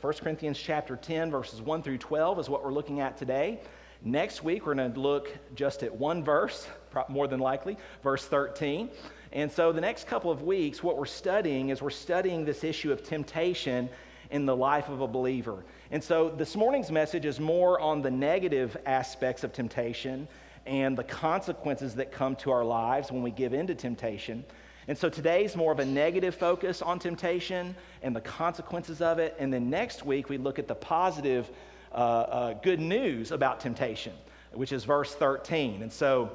[0.00, 3.58] 1 Corinthians chapter 10, verses 1 through 12 is what we're looking at today.
[4.00, 6.68] Next week, we're going to look just at one verse,
[7.08, 8.90] more than likely, verse 13.
[9.32, 12.92] And so, the next couple of weeks, what we're studying is we're studying this issue
[12.92, 13.88] of temptation
[14.30, 15.64] in the life of a believer.
[15.90, 20.28] And so, this morning's message is more on the negative aspects of temptation
[20.64, 24.44] and the consequences that come to our lives when we give in to temptation.
[24.88, 29.36] And so today's more of a negative focus on temptation and the consequences of it.
[29.38, 31.50] And then next week, we look at the positive
[31.92, 34.14] uh, uh, good news about temptation,
[34.54, 35.82] which is verse 13.
[35.82, 36.32] And so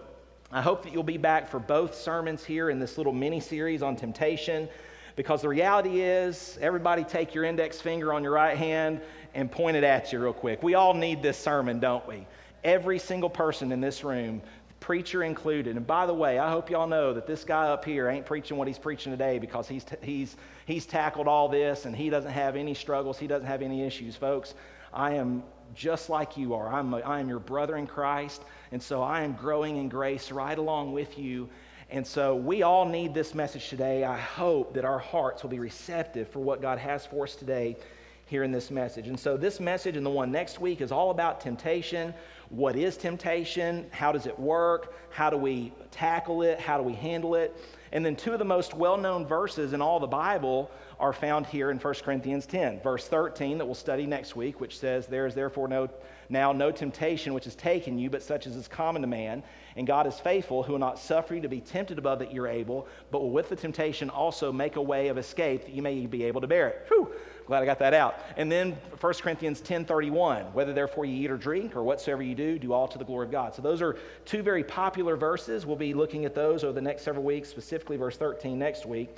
[0.52, 3.81] I hope that you'll be back for both sermons here in this little mini series
[3.81, 4.70] on temptation.
[5.16, 9.02] Because the reality is, everybody take your index finger on your right hand
[9.33, 10.61] and point it at you real quick.
[10.61, 12.27] We all need this sermon, don't we?
[12.63, 14.44] Every single person in this room
[14.84, 15.78] preacher included.
[15.78, 18.58] And by the way, I hope y'all know that this guy up here ain't preaching
[18.58, 22.32] what he's preaching today because he's, t- he's, he's tackled all this and he doesn't
[22.32, 24.18] have any struggles, he doesn't have any issues.
[24.18, 24.56] Folks,
[24.94, 26.68] I am just like you are.
[26.68, 28.42] I'm, a, I am your brother in Christ,
[28.73, 31.47] and so I am growing in grace right along with you.
[31.90, 34.03] And so we all need this message today.
[34.03, 37.78] I hope that our hearts will be receptive for what God has for us today
[38.25, 39.08] here in this message.
[39.08, 42.14] And so this message and the one next week is all about temptation
[42.49, 46.94] what is temptation, how does it work, how do we tackle it, how do we
[46.94, 47.55] handle it.
[47.91, 51.45] And then two of the most well known verses in all the Bible are found
[51.45, 55.27] here in 1 Corinthians 10, verse 13, that we'll study next week, which says, There
[55.27, 55.89] is therefore no,
[56.30, 59.44] now no temptation which has taken you, but such as is common to man.
[59.75, 62.47] And God is faithful, who will not suffer you to be tempted above that you're
[62.47, 66.05] able, but will with the temptation also make a way of escape that you may
[66.05, 66.85] be able to bear it.
[66.88, 67.11] Whew.
[67.45, 68.19] Glad I got that out.
[68.38, 72.58] And then 1 Corinthians 10:31, whether therefore you eat or drink or whatsoever you do,
[72.58, 73.53] do all to the glory of God.
[73.53, 75.66] So those are two very popular verses.
[75.66, 79.09] We'll be looking at those over the next several weeks, specifically verse 13 next week.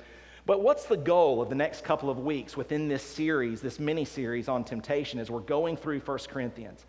[0.44, 4.04] But what's the goal of the next couple of weeks within this series, this mini
[4.04, 6.84] series on temptation as we're going through 1 Corinthians?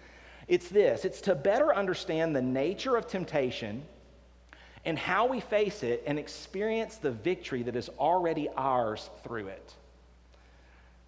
[0.48, 3.84] It's this it's to better understand the nature of temptation
[4.86, 9.74] and how we face it and experience the victory that is already ours through it.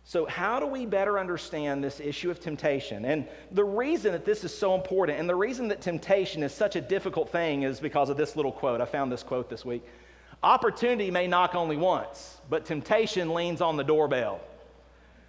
[0.09, 3.05] So, how do we better understand this issue of temptation?
[3.05, 6.75] And the reason that this is so important and the reason that temptation is such
[6.75, 8.81] a difficult thing is because of this little quote.
[8.81, 9.85] I found this quote this week
[10.41, 14.41] Opportunity may knock only once, but temptation leans on the doorbell.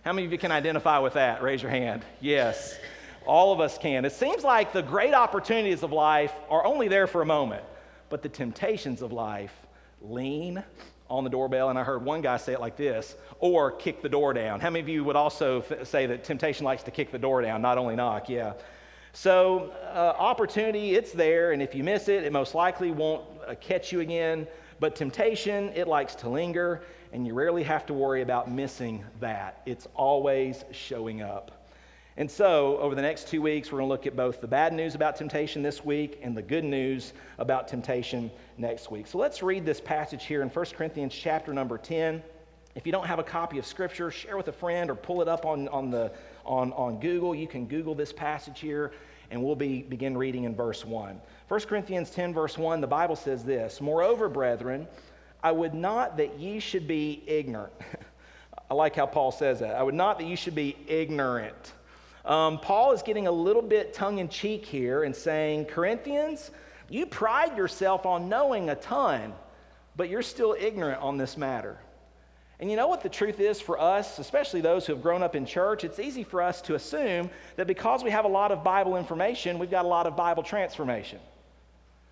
[0.00, 1.42] How many of you can identify with that?
[1.42, 2.02] Raise your hand.
[2.22, 2.78] Yes,
[3.26, 4.06] all of us can.
[4.06, 7.64] It seems like the great opportunities of life are only there for a moment,
[8.08, 9.52] but the temptations of life
[10.00, 10.64] lean
[11.10, 14.08] on the doorbell, and I heard one guy say it like this, or kick the
[14.08, 14.60] door down.
[14.60, 17.42] How many of you would also th- say that temptation likes to kick the door
[17.42, 18.28] down, not only knock?
[18.28, 18.52] Yeah.
[19.12, 23.56] So, uh, opportunity, it's there, and if you miss it, it most likely won't uh,
[23.60, 24.46] catch you again.
[24.78, 26.82] But temptation, it likes to linger,
[27.12, 29.62] and you rarely have to worry about missing that.
[29.66, 31.59] It's always showing up.
[32.20, 34.74] And so, over the next two weeks, we're going to look at both the bad
[34.74, 39.06] news about temptation this week and the good news about temptation next week.
[39.06, 42.22] So, let's read this passage here in 1 Corinthians chapter number 10.
[42.74, 45.28] If you don't have a copy of Scripture, share with a friend or pull it
[45.28, 46.12] up on, on, the,
[46.44, 47.34] on, on Google.
[47.34, 48.92] You can Google this passage here,
[49.30, 51.18] and we'll be, begin reading in verse 1.
[51.48, 54.86] 1 Corinthians 10, verse 1, the Bible says this Moreover, brethren,
[55.42, 57.72] I would not that ye should be ignorant.
[58.70, 59.74] I like how Paul says that.
[59.74, 61.72] I would not that you should be ignorant
[62.24, 66.50] um, Paul is getting a little bit tongue in cheek here and saying, Corinthians,
[66.88, 69.32] you pride yourself on knowing a ton,
[69.96, 71.78] but you're still ignorant on this matter.
[72.58, 75.34] And you know what the truth is for us, especially those who have grown up
[75.34, 75.82] in church?
[75.82, 79.58] It's easy for us to assume that because we have a lot of Bible information,
[79.58, 81.20] we've got a lot of Bible transformation.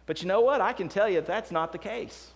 [0.07, 0.63] But you know what?
[0.63, 2.31] I can tell you that's not the case.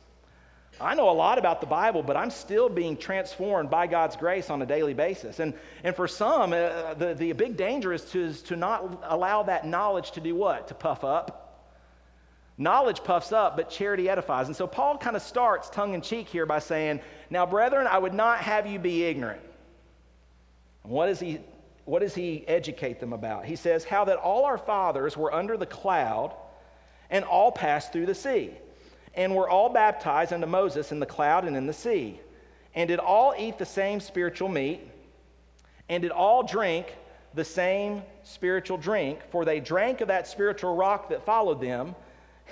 [0.81, 4.50] I know a lot about the Bible, but I'm still being transformed by God's grace
[4.50, 5.38] on a daily basis.
[5.38, 9.43] And, and for some, uh, the, the big danger is to, is to not allow
[9.44, 10.69] that knowledge to do what?
[10.69, 11.38] To puff up.
[12.59, 14.47] Knowledge puffs up, but charity edifies.
[14.47, 17.00] And so Paul kind of starts tongue in cheek here by saying,
[17.31, 19.43] Now, brethren, I would not have you be ignorant.
[20.84, 21.41] And what does he,
[21.84, 23.45] what does he educate them about?
[23.45, 26.34] He says, How that all our fathers were under the cloud
[27.10, 28.53] and all passed through the sea
[29.14, 32.20] and were all baptized unto Moses in the cloud and in the sea,
[32.74, 34.80] and did all eat the same spiritual meat,
[35.88, 36.97] and did all drink
[37.34, 41.94] the same spiritual drink, for they drank of that spiritual rock that followed them,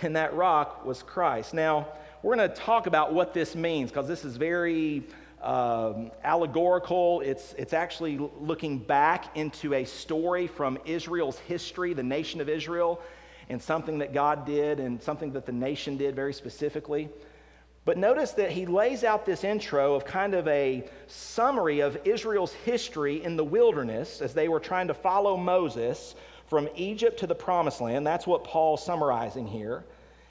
[0.03, 1.55] and that rock was Christ.
[1.55, 1.89] Now,
[2.23, 5.03] we're going to talk about what this means because this is very
[5.43, 7.23] um, allegorical.
[7.23, 13.01] It's, it's actually looking back into a story from Israel's history, the nation of Israel
[13.51, 17.11] and something that God did and something that the nation did very specifically.
[17.85, 22.53] But notice that he lays out this intro of kind of a summary of Israel's
[22.53, 26.15] history in the wilderness as they were trying to follow Moses
[26.47, 28.07] from Egypt to the promised land.
[28.07, 29.85] That's what Paul's summarizing here.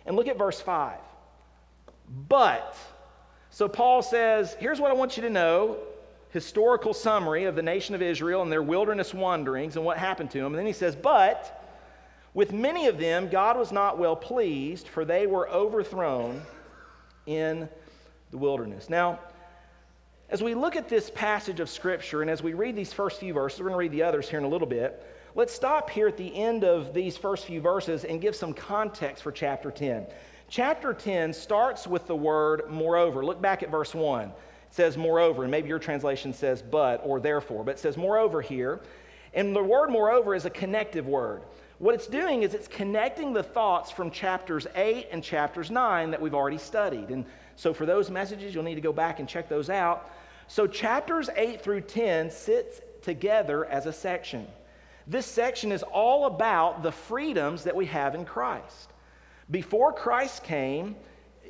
[0.05, 0.97] And look at verse 5.
[2.27, 2.75] But,
[3.49, 5.77] so Paul says, here's what I want you to know
[6.31, 10.37] historical summary of the nation of Israel and their wilderness wanderings and what happened to
[10.37, 10.47] them.
[10.47, 11.58] And then he says, But
[12.33, 16.41] with many of them, God was not well pleased, for they were overthrown
[17.25, 17.67] in
[18.31, 18.89] the wilderness.
[18.89, 19.19] Now,
[20.29, 23.33] as we look at this passage of Scripture and as we read these first few
[23.33, 25.03] verses, we're going to read the others here in a little bit.
[25.33, 29.23] Let's stop here at the end of these first few verses and give some context
[29.23, 30.05] for chapter 10.
[30.47, 33.25] Chapter 10 starts with the word moreover.
[33.25, 34.29] Look back at verse 1.
[34.29, 34.33] It
[34.71, 38.81] says moreover, and maybe your translation says but or therefore, but it says moreover here.
[39.33, 41.41] And the word moreover is a connective word.
[41.79, 46.21] What it's doing is it's connecting the thoughts from chapters 8 and chapters 9 that
[46.21, 47.09] we've already studied.
[47.09, 50.11] And so for those messages, you'll need to go back and check those out.
[50.47, 54.45] So chapters 8 through 10 sits together as a section.
[55.07, 58.91] This section is all about the freedoms that we have in Christ.
[59.49, 60.97] Before Christ came,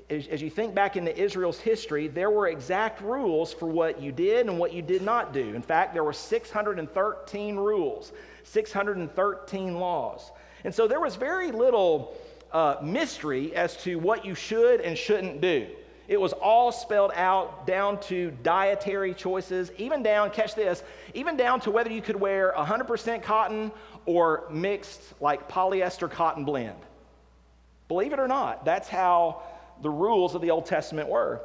[0.10, 4.48] as, you think back into Israel's history, there were exact rules for what you did
[4.48, 5.54] and what you did not do.
[5.54, 8.12] In fact, there were 613 rules,
[8.44, 10.32] 613 laws.
[10.64, 12.18] And so there was very little
[12.52, 15.68] uh, mystery as to what you should and shouldn't do.
[16.08, 20.82] It was all spelled out down to dietary choices, even down, catch this,
[21.14, 23.72] even down to whether you could wear 100% cotton
[24.08, 26.80] or mixed like polyester cotton blend.
[27.88, 29.44] Believe it or not, that's how
[29.82, 31.42] the rules of the Old Testament were.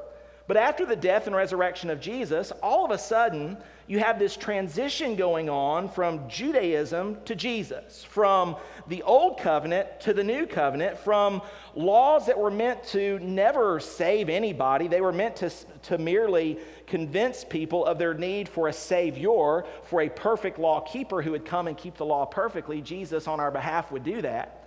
[0.46, 4.36] But after the death and resurrection of Jesus, all of a sudden, you have this
[4.36, 10.98] transition going on from Judaism to Jesus, from the old covenant to the new covenant,
[10.98, 11.40] from
[11.74, 14.86] laws that were meant to never save anybody.
[14.86, 15.50] They were meant to,
[15.84, 21.22] to merely convince people of their need for a savior, for a perfect law keeper
[21.22, 22.82] who would come and keep the law perfectly.
[22.82, 24.60] Jesus, on our behalf, would do that.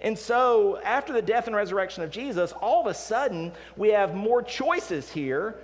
[0.00, 4.14] And so, after the death and resurrection of Jesus, all of a sudden, we have
[4.14, 5.56] more choices here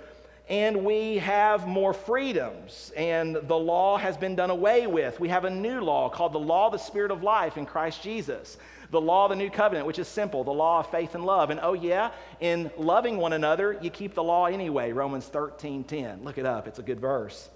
[0.47, 5.19] and we have more freedoms, and the law has been done away with.
[5.19, 8.03] We have a new law called the law of the Spirit of life in Christ
[8.03, 8.57] Jesus,
[8.91, 11.49] the law of the new covenant, which is simple, the law of faith and love.
[11.49, 12.11] And oh, yeah,
[12.41, 14.91] in loving one another, you keep the law anyway.
[14.91, 16.23] Romans 13 10.
[16.23, 17.49] Look it up, it's a good verse.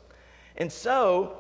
[0.58, 1.38] And so,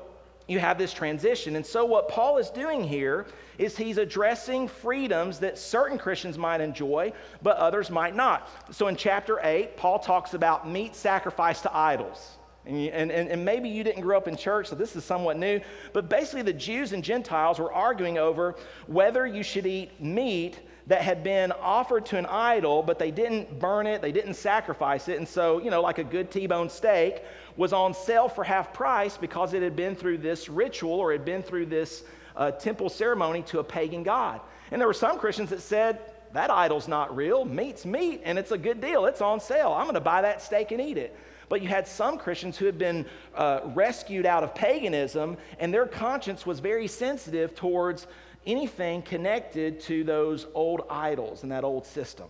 [0.50, 1.56] you have this transition.
[1.56, 6.60] And so, what Paul is doing here is he's addressing freedoms that certain Christians might
[6.60, 7.14] enjoy,
[7.44, 8.50] but others might not.
[8.74, 12.38] So, in chapter 8, Paul talks about meat sacrificed to idols.
[12.66, 15.62] And, and, and, maybe you didn't grow up in church, so this is somewhat new.
[15.94, 18.56] But basically, the Jews and Gentiles were arguing over
[18.88, 20.60] whether you should eat meat
[20.90, 25.08] that had been offered to an idol, but they didn't burn it, they didn't sacrifice
[25.08, 25.20] it.
[25.20, 27.24] And so, you know, like a good T bone steak
[27.58, 31.26] was on sale for half price because it had been through this ritual or had
[31.26, 32.04] been through this
[32.36, 34.42] uh, temple ceremony to a pagan god.
[34.72, 36.00] And there were some Christians that said,
[36.34, 37.44] that idol's not real.
[37.44, 39.06] Meat's meat, and it's a good deal.
[39.06, 39.74] It's on sale.
[39.74, 41.16] I'm going to buy that steak and eat it.
[41.50, 45.88] But you had some Christians who had been uh, rescued out of paganism, and their
[45.88, 48.06] conscience was very sensitive towards
[48.46, 52.28] anything connected to those old idols and that old system.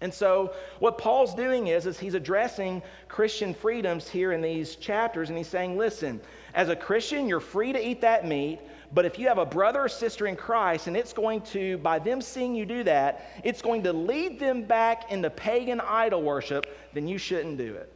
[0.00, 5.28] And so what Paul's doing is, is he's addressing Christian freedoms here in these chapters,
[5.28, 6.20] and he's saying, listen,
[6.54, 8.60] as a Christian, you're free to eat that meat,
[8.94, 11.98] but if you have a brother or sister in Christ, and it's going to, by
[11.98, 16.66] them seeing you do that, it's going to lead them back into pagan idol worship,
[16.94, 17.92] then you shouldn't do it.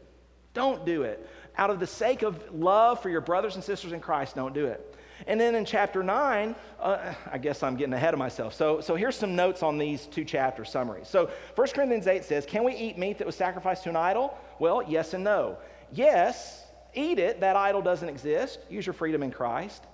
[0.54, 1.28] Don't do it.
[1.56, 4.66] Out of the sake of love for your brothers and sisters in Christ, don't do
[4.66, 4.96] it.
[5.26, 8.54] And then in chapter 9, uh, I guess I'm getting ahead of myself.
[8.54, 11.08] So, so here's some notes on these two chapter summaries.
[11.08, 14.36] So 1 Corinthians 8 says, Can we eat meat that was sacrificed to an idol?
[14.58, 15.58] Well, yes and no.
[15.92, 16.64] Yes,
[16.94, 17.40] eat it.
[17.40, 18.60] That idol doesn't exist.
[18.68, 19.84] Use your freedom in Christ.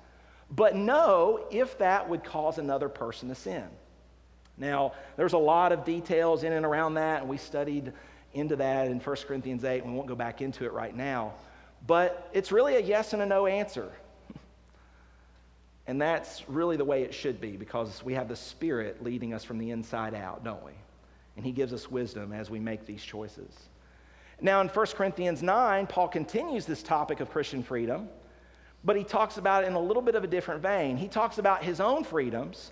[0.50, 3.64] But no, if that would cause another person to sin.
[4.56, 7.92] Now, there's a lot of details in and around that, and we studied
[8.32, 9.84] into that in 1 Corinthians 8.
[9.84, 11.34] We won't go back into it right now.
[11.86, 13.92] But it's really a yes and a no answer.
[15.88, 19.42] And that's really the way it should be because we have the Spirit leading us
[19.42, 20.72] from the inside out, don't we?
[21.36, 23.50] And He gives us wisdom as we make these choices.
[24.40, 28.08] Now, in 1 Corinthians 9, Paul continues this topic of Christian freedom,
[28.84, 30.96] but he talks about it in a little bit of a different vein.
[30.96, 32.70] He talks about his own freedoms,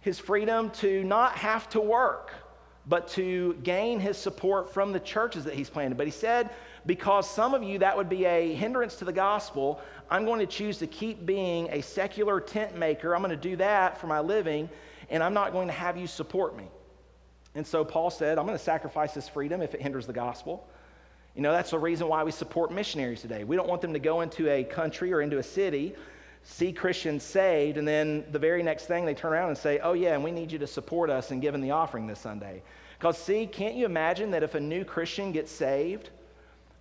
[0.00, 2.32] his freedom to not have to work,
[2.86, 5.96] but to gain his support from the churches that he's planted.
[5.96, 6.50] But he said,
[6.86, 10.46] because some of you that would be a hindrance to the gospel, I'm going to
[10.46, 13.14] choose to keep being a secular tent maker.
[13.14, 14.68] I'm going to do that for my living,
[15.08, 16.68] and I'm not going to have you support me.
[17.54, 20.68] And so Paul said, I'm going to sacrifice this freedom if it hinders the gospel.
[21.34, 23.44] You know, that's the reason why we support missionaries today.
[23.44, 25.94] We don't want them to go into a country or into a city,
[26.42, 29.94] see Christians saved, and then the very next thing they turn around and say, Oh,
[29.94, 32.62] yeah, and we need you to support us in giving the offering this Sunday.
[32.98, 36.10] Because, see, can't you imagine that if a new Christian gets saved,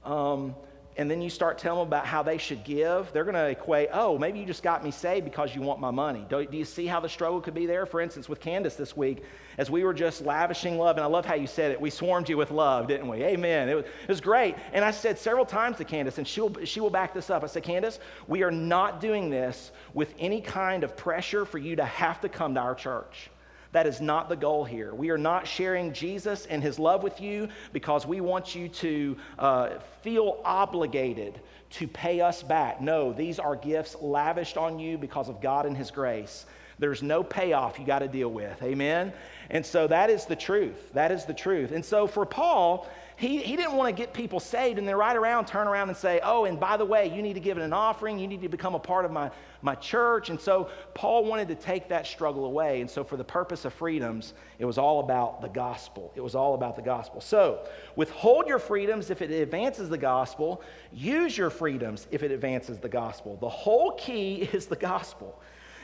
[0.05, 0.55] um,
[0.95, 3.89] and then you start telling them about how they should give, they're going to equate,
[3.93, 6.25] oh, maybe you just got me saved because you want my money.
[6.29, 7.85] Do, do, you see how the struggle could be there?
[7.87, 9.23] For instance, with Candace this week,
[9.57, 12.29] as we were just lavishing love, and I love how you said it, we swarmed
[12.29, 13.23] you with love, didn't we?
[13.23, 13.69] Amen.
[13.69, 14.55] It was, it was great.
[14.71, 17.43] And I said several times to Candace, and she'll, she will back this up.
[17.43, 21.75] I said, Candace, we are not doing this with any kind of pressure for you
[21.75, 23.29] to have to come to our church.
[23.73, 24.93] That is not the goal here.
[24.93, 29.17] We are not sharing Jesus and his love with you because we want you to
[29.39, 29.69] uh,
[30.03, 32.81] feel obligated to pay us back.
[32.81, 36.45] No, these are gifts lavished on you because of God and his grace.
[36.77, 38.61] There's no payoff you got to deal with.
[38.61, 39.11] Amen?
[39.49, 40.93] And so that is the truth.
[40.93, 41.71] That is the truth.
[41.71, 45.15] And so for Paul, he, he didn't want to get people saved and then right
[45.15, 47.63] around turn around and say, oh, and by the way, you need to give it
[47.63, 48.17] an offering.
[48.17, 49.29] You need to become a part of my,
[49.61, 50.29] my church.
[50.29, 52.81] And so Paul wanted to take that struggle away.
[52.81, 56.11] And so, for the purpose of freedoms, it was all about the gospel.
[56.15, 57.21] It was all about the gospel.
[57.21, 62.79] So, withhold your freedoms if it advances the gospel, use your freedoms if it advances
[62.79, 63.37] the gospel.
[63.39, 65.39] The whole key is the gospel.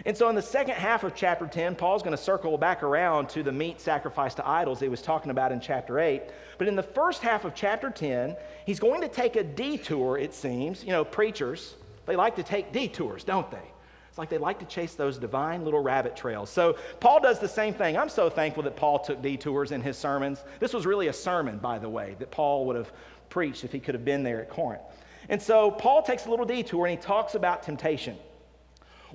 [0.05, 3.29] And so, in the second half of chapter 10, Paul's going to circle back around
[3.29, 6.23] to the meat sacrificed to idols he was talking about in chapter 8.
[6.57, 10.33] But in the first half of chapter 10, he's going to take a detour, it
[10.33, 10.83] seems.
[10.83, 11.75] You know, preachers,
[12.05, 13.57] they like to take detours, don't they?
[14.07, 16.49] It's like they like to chase those divine little rabbit trails.
[16.49, 17.97] So, Paul does the same thing.
[17.97, 20.43] I'm so thankful that Paul took detours in his sermons.
[20.59, 22.91] This was really a sermon, by the way, that Paul would have
[23.29, 24.81] preached if he could have been there at Corinth.
[25.27, 28.17] And so, Paul takes a little detour and he talks about temptation.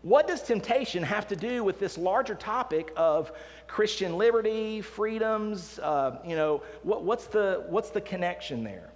[0.05, 3.33] What does temptation have to do with this larger topic of
[3.67, 5.79] Christian liberty, freedoms?
[5.79, 8.91] Uh, you know, what, what's, the, what's the connection there?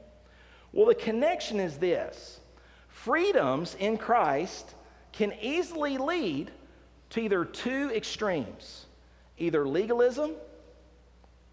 [0.71, 2.41] Well, the connection is this
[2.88, 4.75] freedoms in Christ
[5.12, 6.50] can easily lead
[7.11, 8.85] to either two extremes
[9.38, 10.33] either legalism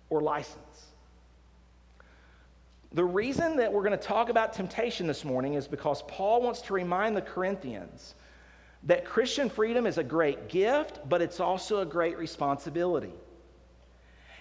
[0.09, 0.87] or license.
[2.91, 6.61] The reason that we're going to talk about temptation this morning is because Paul wants
[6.63, 8.15] to remind the Corinthians
[8.85, 13.13] that Christian freedom is a great gift, but it's also a great responsibility.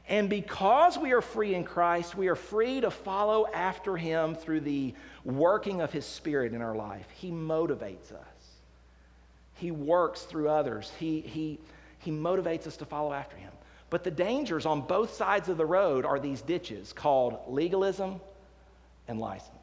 [0.06, 4.60] And because we are free in Christ, we are free to follow after Him through
[4.60, 7.06] the working of His Spirit in our life.
[7.14, 8.58] He motivates us,
[9.54, 11.58] He works through others, He, he,
[11.98, 13.52] he motivates us to follow after Him.
[13.88, 18.20] But the dangers on both sides of the road are these ditches called legalism
[19.08, 19.54] and license.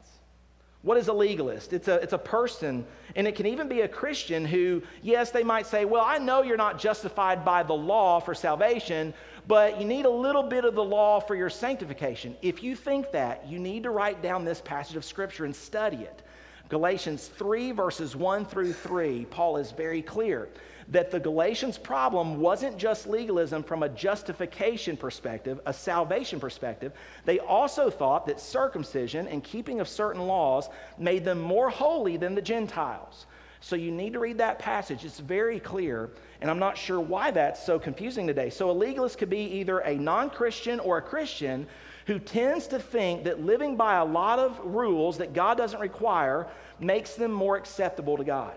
[0.82, 1.72] What is a legalist?
[1.72, 2.84] It's a, it's a person,
[3.14, 6.42] and it can even be a Christian who, yes, they might say, Well, I know
[6.42, 9.14] you're not justified by the law for salvation,
[9.46, 12.36] but you need a little bit of the law for your sanctification.
[12.42, 15.98] If you think that, you need to write down this passage of Scripture and study
[15.98, 16.22] it.
[16.68, 20.48] Galatians 3, verses 1 through 3, Paul is very clear
[20.88, 26.92] that the Galatians' problem wasn't just legalism from a justification perspective, a salvation perspective.
[27.24, 32.34] They also thought that circumcision and keeping of certain laws made them more holy than
[32.34, 33.26] the Gentiles.
[33.60, 35.04] So you need to read that passage.
[35.04, 36.10] It's very clear,
[36.40, 38.50] and I'm not sure why that's so confusing today.
[38.50, 41.68] So a legalist could be either a non Christian or a Christian
[42.06, 46.48] who tends to think that living by a lot of rules that God doesn't require
[46.80, 48.54] makes them more acceptable to God.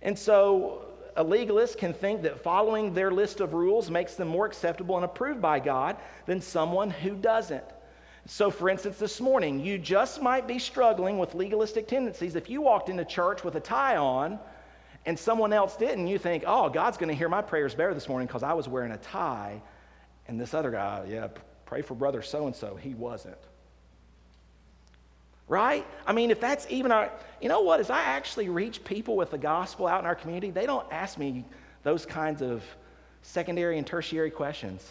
[0.00, 4.46] And so a legalist can think that following their list of rules makes them more
[4.46, 7.64] acceptable and approved by God than someone who doesn't.
[8.26, 12.36] So, for instance, this morning, you just might be struggling with legalistic tendencies.
[12.36, 14.38] If you walked into church with a tie on
[15.06, 18.08] and someone else didn't, you think, oh, God's going to hear my prayers better this
[18.08, 19.60] morning because I was wearing a tie
[20.28, 21.28] and this other guy, yeah,
[21.66, 23.38] pray for brother so and so, he wasn't
[25.52, 25.86] right?
[26.06, 29.30] I mean, if that's even our, you know what, as I actually reach people with
[29.30, 31.44] the gospel out in our community, they don't ask me
[31.82, 32.64] those kinds of
[33.20, 34.90] secondary and tertiary questions.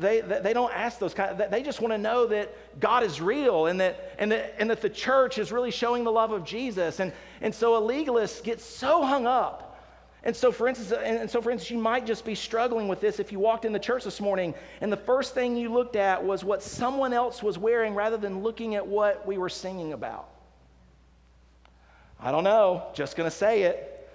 [0.00, 3.18] They, they don't ask those kind of, they just want to know that God is
[3.18, 6.44] real and that, and, that, and that the church is really showing the love of
[6.44, 7.00] Jesus.
[7.00, 9.65] And, and so a legalist gets so hung up
[10.26, 13.00] and so, for instance, uh, and so for instance, you might just be struggling with
[13.00, 15.94] this if you walked in the church this morning and the first thing you looked
[15.94, 19.92] at was what someone else was wearing rather than looking at what we were singing
[19.92, 20.28] about.
[22.18, 24.10] I don't know, just to say it.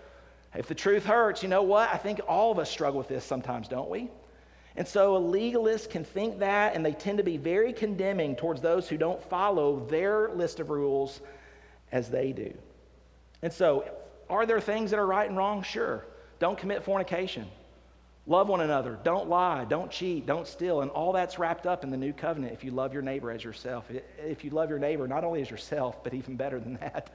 [0.53, 1.89] If the truth hurts, you know what?
[1.93, 4.09] I think all of us struggle with this sometimes, don't we?
[4.75, 8.59] And so a legalist can think that, and they tend to be very condemning towards
[8.59, 11.21] those who don't follow their list of rules
[11.93, 12.53] as they do.
[13.41, 13.85] And so
[14.31, 15.61] are there things that are right and wrong?
[15.61, 16.05] Sure.
[16.39, 17.45] Don't commit fornication.
[18.27, 18.97] Love one another.
[19.03, 19.65] Don't lie.
[19.65, 20.25] Don't cheat.
[20.25, 20.81] Don't steal.
[20.81, 23.43] And all that's wrapped up in the new covenant if you love your neighbor as
[23.43, 23.85] yourself.
[24.17, 27.11] If you love your neighbor not only as yourself, but even better than that,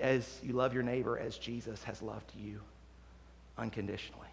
[0.00, 2.60] as you love your neighbor as Jesus has loved you
[3.58, 4.28] unconditionally.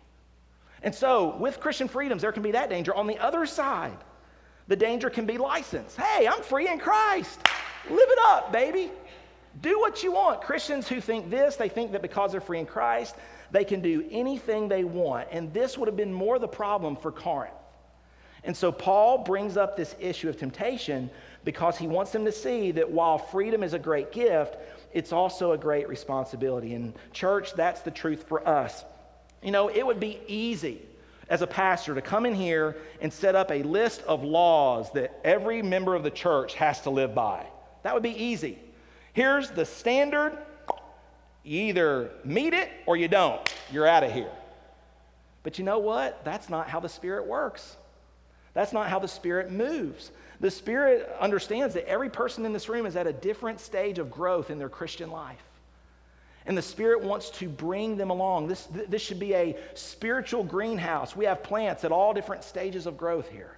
[0.84, 2.94] And so, with Christian freedoms, there can be that danger.
[2.94, 3.98] On the other side,
[4.68, 5.96] the danger can be license.
[5.96, 7.40] Hey, I'm free in Christ.
[7.90, 8.92] Live it up, baby.
[9.62, 10.42] Do what you want.
[10.42, 13.16] Christians who think this, they think that because they're free in Christ,
[13.52, 15.28] they can do anything they want.
[15.32, 17.54] And this would have been more the problem for Corinth.
[18.44, 21.10] And so Paul brings up this issue of temptation
[21.46, 24.58] because he wants them to see that while freedom is a great gift,
[24.92, 26.74] it's also a great responsibility.
[26.74, 28.84] And, church, that's the truth for us.
[29.42, 30.82] You know, it would be easy
[31.30, 35.20] as a pastor to come in here and set up a list of laws that
[35.24, 37.46] every member of the church has to live by.
[37.84, 38.60] That would be easy.
[39.14, 40.38] Here's the standard
[41.44, 43.54] you either meet it or you don't.
[43.72, 44.32] You're out of here.
[45.44, 46.24] But you know what?
[46.24, 47.76] That's not how the Spirit works.
[48.54, 50.12] That's not how the Spirit moves.
[50.40, 54.10] The Spirit understands that every person in this room is at a different stage of
[54.10, 55.44] growth in their Christian life.
[56.46, 58.48] And the Spirit wants to bring them along.
[58.48, 61.16] This, this should be a spiritual greenhouse.
[61.16, 63.58] We have plants at all different stages of growth here.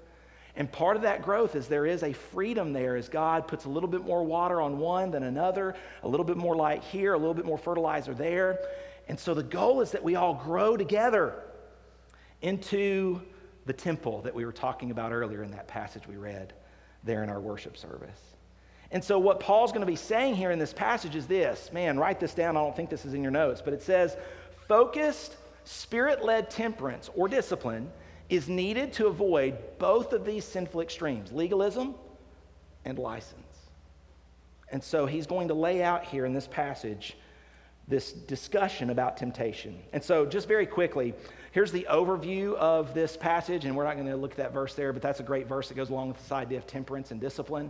[0.57, 3.69] And part of that growth is there is a freedom there as God puts a
[3.69, 7.17] little bit more water on one than another, a little bit more light here, a
[7.17, 8.59] little bit more fertilizer there.
[9.07, 11.43] And so the goal is that we all grow together
[12.41, 13.21] into
[13.65, 16.53] the temple that we were talking about earlier in that passage we read
[17.03, 18.19] there in our worship service.
[18.91, 21.99] And so, what Paul's going to be saying here in this passage is this man,
[21.99, 22.55] write this down.
[22.55, 24.15] I don't think this is in your notes, but it says,
[24.67, 27.91] focused, spirit led temperance or discipline
[28.29, 31.95] is needed to avoid both of these sinful extremes legalism
[32.83, 33.41] and license.
[34.71, 37.15] And so he's going to lay out here in this passage
[37.87, 39.77] this discussion about temptation.
[39.93, 41.13] And so, just very quickly,
[41.51, 44.73] here's the overview of this passage, and we're not going to look at that verse
[44.73, 47.21] there, but that's a great verse that goes along with this idea of temperance and
[47.21, 47.69] discipline.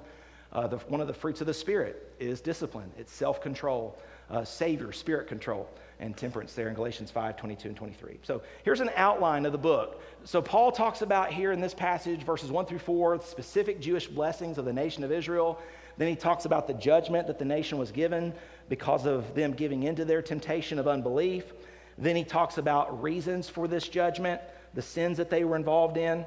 [0.55, 4.45] Uh, the, one of the fruits of the Spirit is discipline, it's self control, uh,
[4.45, 5.69] Savior, spirit control
[5.99, 8.19] and temperance there in Galatians 5 22 and 23.
[8.23, 10.01] So here's an outline of the book.
[10.23, 14.57] So Paul talks about here in this passage, verses 1 through 4, specific Jewish blessings
[14.57, 15.59] of the nation of Israel.
[15.97, 18.33] Then he talks about the judgment that the nation was given
[18.69, 21.51] because of them giving into their temptation of unbelief.
[21.97, 24.39] Then he talks about reasons for this judgment,
[24.73, 26.25] the sins that they were involved in,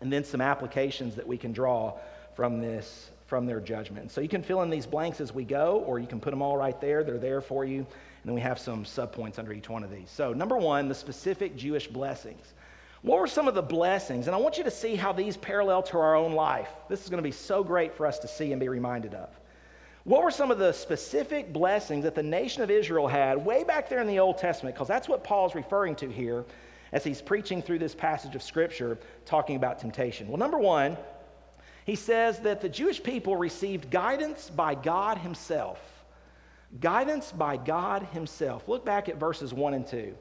[0.00, 1.94] and then some applications that we can draw
[2.36, 4.10] from this from their judgment.
[4.10, 6.42] So you can fill in these blanks as we go, or you can put them
[6.42, 7.02] all right there.
[7.02, 7.78] They're there for you.
[7.78, 7.86] And
[8.24, 10.10] then we have some subpoints under each one of these.
[10.10, 12.54] So, number one, the specific Jewish blessings.
[13.02, 14.26] What were some of the blessings?
[14.26, 16.70] And I want you to see how these parallel to our own life.
[16.88, 19.28] This is going to be so great for us to see and be reminded of.
[20.04, 23.88] What were some of the specific blessings that the nation of Israel had way back
[23.88, 24.74] there in the Old Testament?
[24.74, 26.44] Because that's what Paul's referring to here
[26.92, 30.28] as he's preaching through this passage of Scripture talking about temptation.
[30.28, 30.96] Well, number one,
[31.86, 35.78] he says that the Jewish people received guidance by God Himself.
[36.80, 38.68] Guidance by God Himself.
[38.68, 40.12] Look back at verses 1 and 2.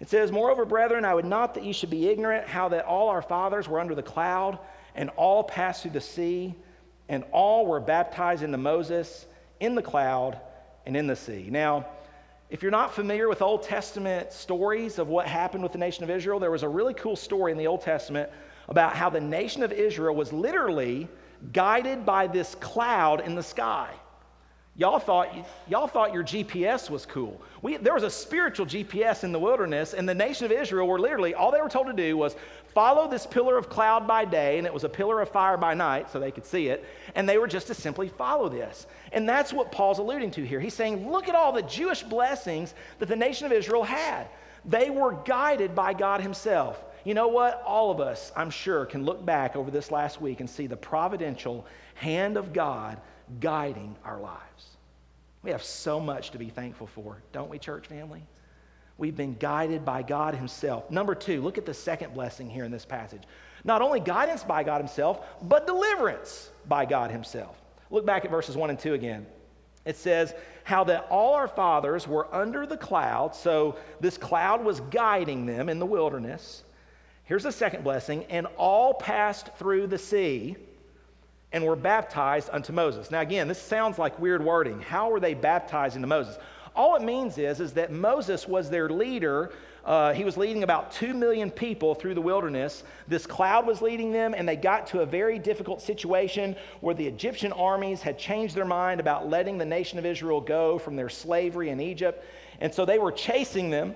[0.00, 3.10] It says, Moreover, brethren, I would not that ye should be ignorant how that all
[3.10, 4.58] our fathers were under the cloud,
[4.94, 6.54] and all passed through the sea,
[7.10, 9.26] and all were baptized into Moses
[9.60, 10.40] in the cloud
[10.86, 11.48] and in the sea.
[11.50, 11.86] Now,
[12.48, 16.10] if you're not familiar with Old Testament stories of what happened with the nation of
[16.10, 18.30] Israel, there was a really cool story in the Old Testament
[18.68, 21.08] about how the nation of Israel was literally
[21.52, 23.90] guided by this cloud in the sky.
[24.78, 25.34] Y'all thought,
[25.68, 27.40] y'all thought your GPS was cool.
[27.62, 30.98] We, there was a spiritual GPS in the wilderness, and the nation of Israel were
[30.98, 32.36] literally, all they were told to do was
[32.74, 35.72] follow this pillar of cloud by day, and it was a pillar of fire by
[35.72, 38.86] night, so they could see it, and they were just to simply follow this.
[39.12, 40.60] And that's what Paul's alluding to here.
[40.60, 44.26] He's saying, look at all the Jewish blessings that the nation of Israel had.
[44.66, 46.84] They were guided by God Himself.
[47.06, 47.62] You know what?
[47.64, 50.76] All of us, I'm sure, can look back over this last week and see the
[50.76, 51.64] providential
[51.94, 53.00] hand of God
[53.38, 54.76] guiding our lives.
[55.44, 58.24] We have so much to be thankful for, don't we, church family?
[58.98, 60.90] We've been guided by God Himself.
[60.90, 63.22] Number two, look at the second blessing here in this passage.
[63.62, 67.56] Not only guidance by God Himself, but deliverance by God Himself.
[67.88, 69.26] Look back at verses 1 and 2 again.
[69.84, 74.80] It says, How that all our fathers were under the cloud, so this cloud was
[74.80, 76.64] guiding them in the wilderness.
[77.26, 80.56] Here's the second blessing, and all passed through the sea
[81.52, 83.10] and were baptized unto Moses.
[83.10, 84.80] Now, again, this sounds like weird wording.
[84.80, 86.38] How were they baptized into Moses?
[86.76, 89.50] All it means is, is that Moses was their leader.
[89.84, 92.84] Uh, he was leading about 2 million people through the wilderness.
[93.08, 97.06] This cloud was leading them, and they got to a very difficult situation where the
[97.06, 101.08] Egyptian armies had changed their mind about letting the nation of Israel go from their
[101.08, 102.24] slavery in Egypt.
[102.60, 103.94] And so they were chasing them.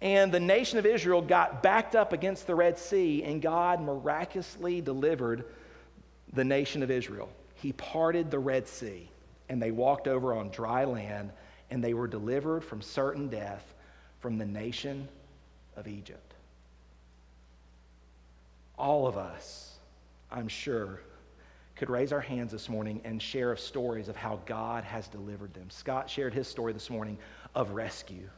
[0.00, 4.80] And the nation of Israel got backed up against the Red Sea, and God miraculously
[4.80, 5.44] delivered
[6.32, 7.28] the nation of Israel.
[7.54, 9.10] He parted the Red Sea,
[9.48, 11.32] and they walked over on dry land,
[11.70, 13.74] and they were delivered from certain death
[14.20, 15.06] from the nation
[15.76, 16.34] of Egypt.
[18.78, 19.74] All of us,
[20.30, 21.00] I'm sure,
[21.76, 25.52] could raise our hands this morning and share of stories of how God has delivered
[25.52, 25.68] them.
[25.68, 27.18] Scott shared his story this morning
[27.54, 28.28] of rescue.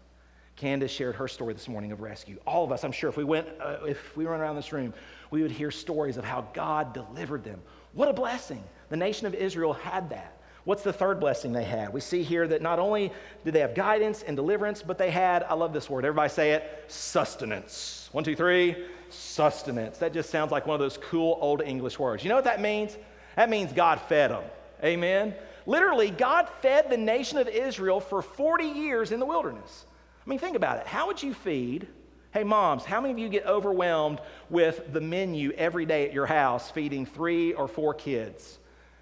[0.57, 2.39] Candace shared her story this morning of rescue.
[2.47, 4.93] All of us, I'm sure, if we went, uh, if we went around this room,
[5.31, 7.61] we would hear stories of how God delivered them.
[7.95, 8.63] What a blessing!
[8.91, 10.39] The nation of Israel had that.
[10.65, 11.93] What's the third blessing they had?
[11.93, 13.11] We see here that not only
[13.45, 16.53] did they have guidance and deliverance, but they had, I love this word, everybody say
[16.53, 18.09] it, sustenance.
[18.13, 18.77] One, two, three,
[19.09, 19.99] sustenance.
[19.99, 22.23] That just sounds like one of those cool old English words.
[22.23, 22.97] You know what that means?
[23.35, 24.45] That means God fed them.
[24.85, 25.35] Amen?
[25.67, 29.85] Literally, God fed the nation of Israel for 40 years in the wilderness.
[30.25, 30.87] I mean, think about it.
[30.87, 31.89] How would you feed?
[32.33, 36.27] Hey, moms, how many of you get overwhelmed with the menu every day at your
[36.27, 38.59] house feeding three or four kids?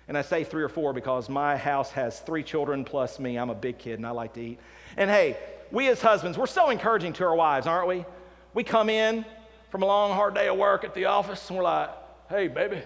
[0.09, 3.39] And I say three or four because my house has three children plus me.
[3.39, 4.59] I'm a big kid and I like to eat.
[4.97, 5.37] And hey,
[5.71, 8.05] we as husbands, we're so encouraging to our wives, aren't we?
[8.53, 9.25] We come in
[9.71, 11.91] from a long, hard day of work at the office and we're like,
[12.29, 12.83] hey, baby,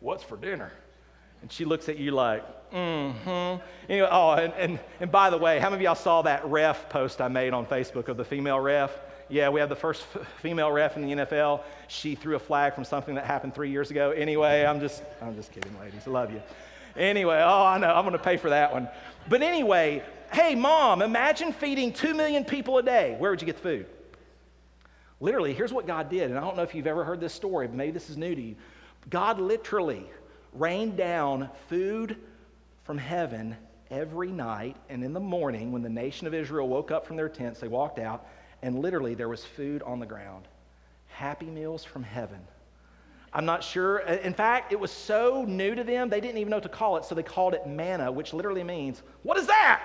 [0.00, 0.72] what's for dinner?
[1.42, 3.62] And she looks at you like, Mm-hmm.
[3.90, 6.88] Anyway, oh, and, and, and by the way, how many of y'all saw that ref
[6.88, 8.92] post I made on Facebook of the female ref?
[9.30, 11.62] Yeah, we have the first f- female ref in the NFL.
[11.88, 14.10] She threw a flag from something that happened three years ago.
[14.10, 16.02] Anyway, I'm just, I'm just kidding, ladies.
[16.06, 16.42] I love you.
[16.96, 18.88] Anyway, oh, I know, I'm going to pay for that one.
[19.28, 23.16] But anyway, hey, mom, imagine feeding two million people a day.
[23.18, 23.86] Where would you get the food?
[25.20, 26.30] Literally, here's what God did.
[26.30, 28.34] And I don't know if you've ever heard this story, but maybe this is new
[28.34, 28.56] to you.
[29.10, 30.06] God literally
[30.52, 32.16] rained down food
[32.84, 33.56] from heaven
[33.90, 34.76] every night.
[34.88, 37.68] And in the morning, when the nation of Israel woke up from their tents, they
[37.68, 38.26] walked out,
[38.62, 40.46] and literally there was food on the ground.
[41.08, 42.40] Happy meals from heaven.
[43.32, 44.08] I'm not sure.
[44.08, 46.68] Uh, in fact, it was so new to them, they didn't even know what to
[46.68, 49.82] call it, so they called it manna, which literally means, What is that?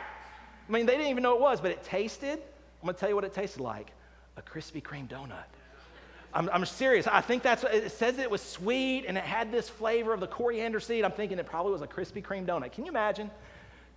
[0.68, 2.40] I mean, they didn't even know it was, but it tasted,
[2.82, 3.92] I'm going to tell you what it tasted like
[4.38, 5.44] a Krispy Kreme donut.
[6.36, 7.08] I'm, I'm, serious.
[7.08, 10.28] I think that's it says it was sweet and it had this flavor of the
[10.28, 11.04] coriander seed.
[11.04, 12.72] I'm thinking it probably was a Krispy Kreme donut.
[12.72, 13.30] Can you imagine?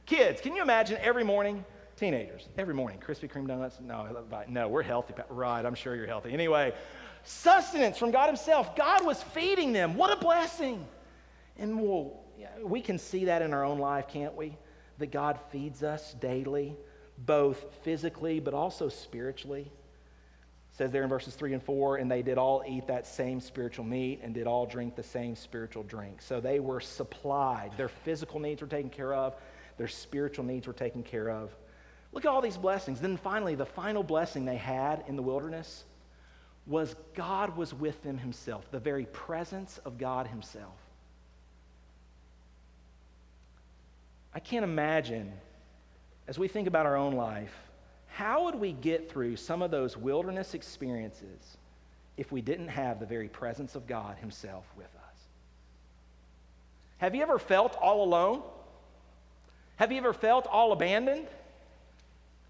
[0.05, 1.65] Kids, can you imagine every morning?
[1.97, 3.81] Teenagers, every morning, Krispy Kreme donuts?
[3.81, 5.15] No, no, we're healthy.
[5.31, 6.31] Right, I'm sure you're healthy.
[6.31, 6.75] Anyway,
[7.25, 8.77] sustenance from God Himself.
[8.77, 9.97] God was feeding them.
[9.97, 10.87] What a blessing.
[11.59, 12.21] And we'll,
[12.63, 14.59] we can see that in our own life, can't we?
[14.99, 16.77] That God feeds us daily,
[17.17, 19.73] both physically but also spiritually
[20.77, 23.85] says there in verses 3 and 4 and they did all eat that same spiritual
[23.85, 26.21] meat and did all drink the same spiritual drink.
[26.21, 27.71] So they were supplied.
[27.79, 29.35] Their physical needs were taken care of.
[29.79, 31.51] Their spiritual needs were taken care of.
[32.13, 33.01] Look at all these blessings.
[33.01, 35.85] Then finally the final blessing they had in the wilderness
[36.67, 40.77] was god was with them himself the very presence of god himself.
[44.35, 45.33] I can't imagine
[46.29, 47.55] as we think about our own life
[48.17, 51.59] how would we get through some of those wilderness experiences
[52.17, 55.19] if we didn't have the very presence of God Himself with us?
[56.97, 58.43] Have you ever felt all alone?
[59.77, 61.27] Have you ever felt all abandoned?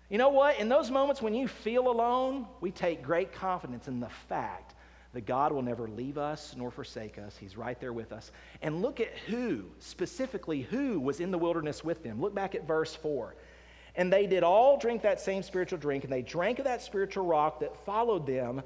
[0.09, 0.61] You know what?
[0.61, 4.77] In those moments when you feel alone, we take great confidence in the fact
[5.15, 7.37] that God will never leave us nor forsake us.
[7.37, 8.31] He's right there with us.
[8.63, 12.21] And look at who, specifically, who was in the wilderness with them.
[12.21, 13.35] Look back at verse 4.
[13.97, 17.25] And they did all drink that same spiritual drink, and they drank of that spiritual
[17.25, 18.63] rock that followed them.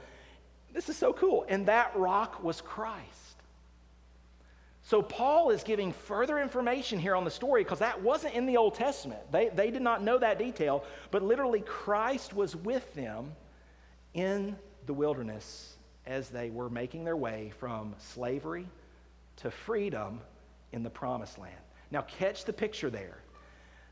[0.72, 1.46] This is so cool.
[1.48, 3.30] And that rock was Christ.
[4.82, 8.56] So Paul is giving further information here on the story because that wasn't in the
[8.56, 9.20] Old Testament.
[9.30, 13.30] They, they did not know that detail, but literally Christ was with them
[14.14, 18.66] in the wilderness as they were making their way from slavery
[19.36, 20.20] to freedom
[20.72, 21.54] in the promised land.
[21.92, 23.18] Now, catch the picture there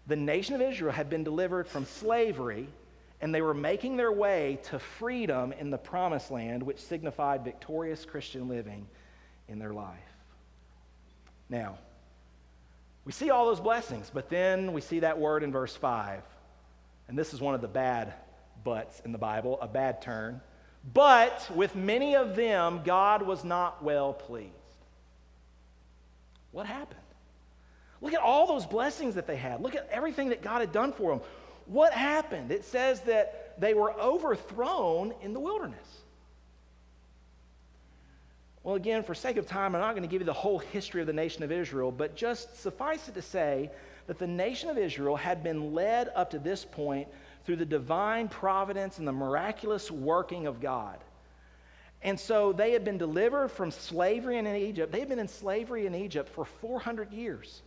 [0.09, 2.67] the nation of Israel had been delivered from slavery
[3.21, 8.05] and they were making their way to freedom in the promised land, which signified victorious
[8.05, 8.87] Christian living
[9.49, 9.99] in their life.
[11.49, 11.79] Now,
[13.05, 16.23] we see all those blessings, but then we see that word in verse 5.
[17.09, 18.15] And this is one of the bad
[18.65, 20.41] buts in the Bible, a bad turn.
[20.95, 24.53] But with many of them, God was not well pleased.
[26.53, 27.01] What happened?
[28.01, 29.61] Look at all those blessings that they had.
[29.61, 31.21] Look at everything that God had done for them.
[31.67, 32.51] What happened?
[32.51, 35.87] It says that they were overthrown in the wilderness.
[38.63, 41.01] Well, again, for sake of time, I'm not going to give you the whole history
[41.01, 43.71] of the nation of Israel, but just suffice it to say
[44.07, 47.09] that the nation of Israel had been led up to this point
[47.45, 50.99] through the divine providence and the miraculous working of God.
[52.03, 54.93] And so they had been delivered from slavery in Egypt.
[54.93, 57.63] They had been in slavery in Egypt for 400 years.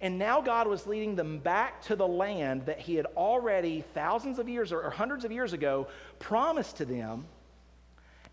[0.00, 4.38] And now God was leading them back to the land that He had already, thousands
[4.38, 7.26] of years or, hundreds of years ago, promised to them.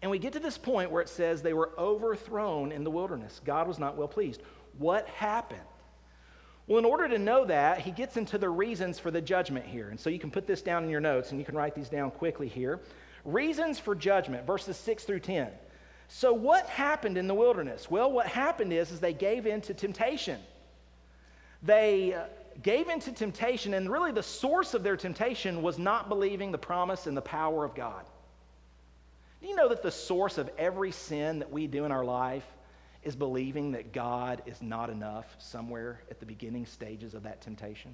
[0.02, 3.41] And we get to this point where it says they were overthrown in the wilderness.
[3.44, 4.41] God was not well pleased.
[4.78, 5.62] What happened?
[6.68, 9.89] Well, in order to know that, he gets into the reasons for the judgment here.
[9.89, 11.89] And so you can put this down in your notes and you can write these
[11.89, 12.82] down quickly here.
[13.24, 15.50] Reasons for judgment, verses 6 through 10.
[16.08, 17.89] So, what happened in the wilderness?
[17.89, 20.39] Well, what happened is, is they gave in to temptation.
[21.65, 22.25] They uh,
[22.62, 27.08] gave into temptation, and really the source of their temptation was not believing the promise
[27.08, 28.06] and the power of God.
[29.41, 32.45] Do you know that the source of every sin that we do in our life
[33.04, 37.93] is believing that God is not enough somewhere at the beginning stages of that temptation?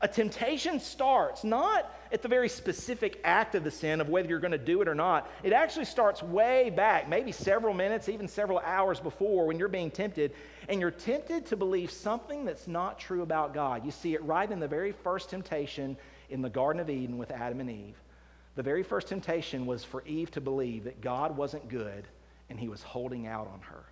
[0.00, 4.38] A temptation starts not at the very specific act of the sin of whether you're
[4.38, 5.28] going to do it or not.
[5.42, 9.90] It actually starts way back, maybe several minutes, even several hours before when you're being
[9.90, 10.32] tempted,
[10.68, 13.84] and you're tempted to believe something that's not true about God.
[13.84, 15.96] You see it right in the very first temptation
[16.30, 17.96] in the Garden of Eden with Adam and Eve.
[18.54, 22.06] The very first temptation was for Eve to believe that God wasn't good
[22.50, 23.84] and he was holding out on her.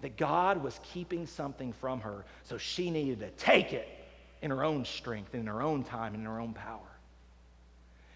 [0.00, 3.97] That God was keeping something from her, so she needed to take it
[4.42, 6.88] in her own strength, in her own time, in her own power.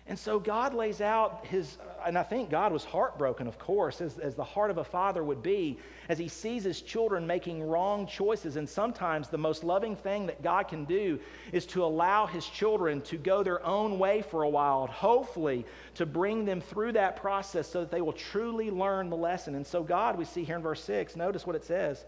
[0.08, 4.18] And so God lays out his, and I think God was heartbroken, of course, as,
[4.18, 8.08] as the heart of a father would be, as he sees his children making wrong
[8.08, 8.56] choices.
[8.56, 11.20] And sometimes the most loving thing that God can do
[11.52, 16.04] is to allow his children to go their own way for a while, hopefully to
[16.04, 19.54] bring them through that process so that they will truly learn the lesson.
[19.54, 22.04] And so, God, we see here in verse 6, notice what it says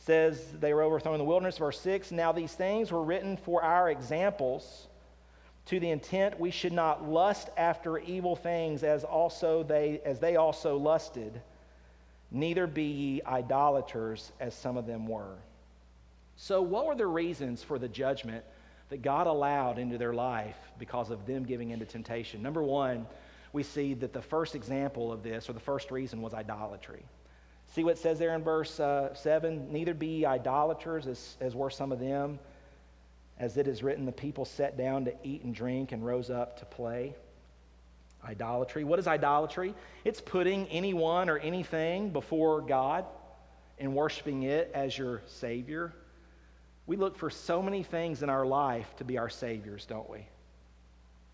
[0.00, 1.58] says they were overthrown in the wilderness.
[1.58, 4.88] Verse 6 Now these things were written for our examples,
[5.66, 10.36] to the intent we should not lust after evil things as, also they, as they
[10.36, 11.40] also lusted,
[12.30, 15.36] neither be ye idolaters as some of them were.
[16.36, 18.44] So, what were the reasons for the judgment
[18.88, 22.42] that God allowed into their life because of them giving into temptation?
[22.42, 23.06] Number one,
[23.52, 27.04] we see that the first example of this, or the first reason, was idolatry.
[27.70, 29.72] See what it says there in verse uh, 7?
[29.72, 32.40] Neither be ye idolaters, as, as were some of them.
[33.38, 36.58] As it is written, the people sat down to eat and drink and rose up
[36.58, 37.14] to play.
[38.24, 38.84] Idolatry.
[38.84, 39.74] What is idolatry?
[40.04, 43.06] It's putting anyone or anything before God
[43.78, 45.94] and worshiping it as your Savior.
[46.86, 50.26] We look for so many things in our life to be our Saviors, don't we?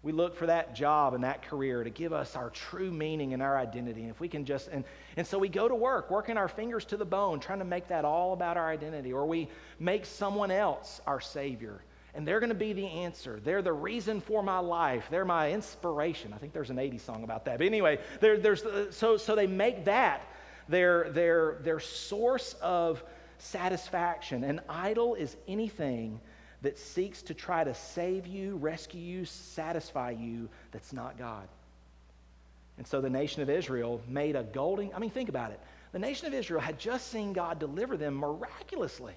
[0.07, 3.43] We look for that job and that career to give us our true meaning and
[3.43, 4.03] our identity.
[4.03, 4.85] And if we can just, and,
[5.17, 7.89] and so we go to work, working our fingers to the bone, trying to make
[7.89, 9.13] that all about our identity.
[9.13, 9.49] Or we
[9.81, 11.83] make someone else our Savior.
[12.15, 13.41] And they're going to be the answer.
[13.43, 15.09] They're the reason for my life.
[15.11, 16.33] They're my inspiration.
[16.33, 17.59] I think there's an 80s song about that.
[17.59, 20.23] But anyway, there's, uh, so, so they make that
[20.69, 23.03] their, their, their source of
[23.39, 24.45] satisfaction.
[24.45, 26.21] An idol is anything
[26.67, 31.47] that seeks to try to save you, rescue you, satisfy you that's not God.
[32.77, 35.61] And so the nation of Israel made a golden, I mean, think about it.
[35.93, 39.15] The nation of Israel had just seen God deliver them miraculously.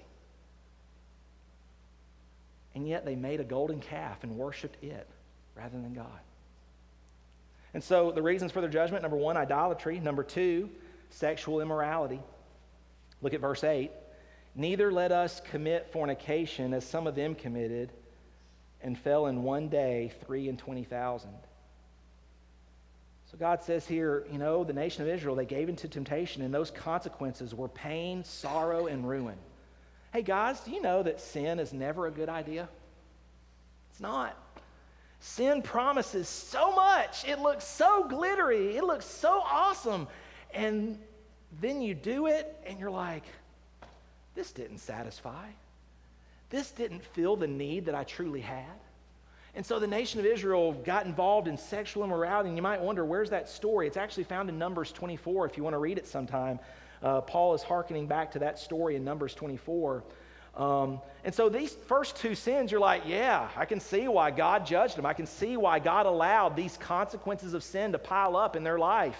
[2.76, 5.08] And yet they made a golden calf and worshiped it
[5.56, 6.20] rather than God.
[7.74, 9.98] And so the reasons for their judgment number one, idolatry.
[9.98, 10.70] Number two,
[11.08, 12.20] sexual immorality.
[13.22, 13.90] Look at verse 8.
[14.54, 17.92] Neither let us commit fornication as some of them committed
[18.82, 21.34] and fell in one day three and twenty thousand.
[23.30, 26.52] So God says here, you know, the nation of Israel, they gave into temptation, and
[26.52, 29.36] those consequences were pain, sorrow, and ruin.
[30.12, 32.68] Hey, guys, do you know that sin is never a good idea?
[33.92, 34.36] It's not.
[35.20, 37.24] Sin promises so much.
[37.28, 38.76] It looks so glittery.
[38.76, 40.08] It looks so awesome.
[40.52, 40.98] And
[41.60, 43.24] then you do it, and you're like,
[44.40, 45.48] this didn't satisfy.
[46.48, 48.64] This didn't fill the need that I truly had.
[49.54, 52.48] And so the nation of Israel got involved in sexual immorality.
[52.48, 53.86] And you might wonder, where's that story?
[53.86, 56.58] It's actually found in Numbers 24 if you want to read it sometime.
[57.02, 60.04] Uh, Paul is hearkening back to that story in Numbers 24.
[60.56, 64.64] Um, and so these first two sins, you're like, yeah, I can see why God
[64.64, 65.04] judged them.
[65.04, 68.78] I can see why God allowed these consequences of sin to pile up in their
[68.78, 69.18] life.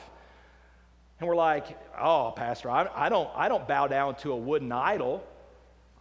[1.21, 4.73] And we're like, oh, Pastor, I, I, don't, I don't bow down to a wooden
[4.73, 5.23] idol.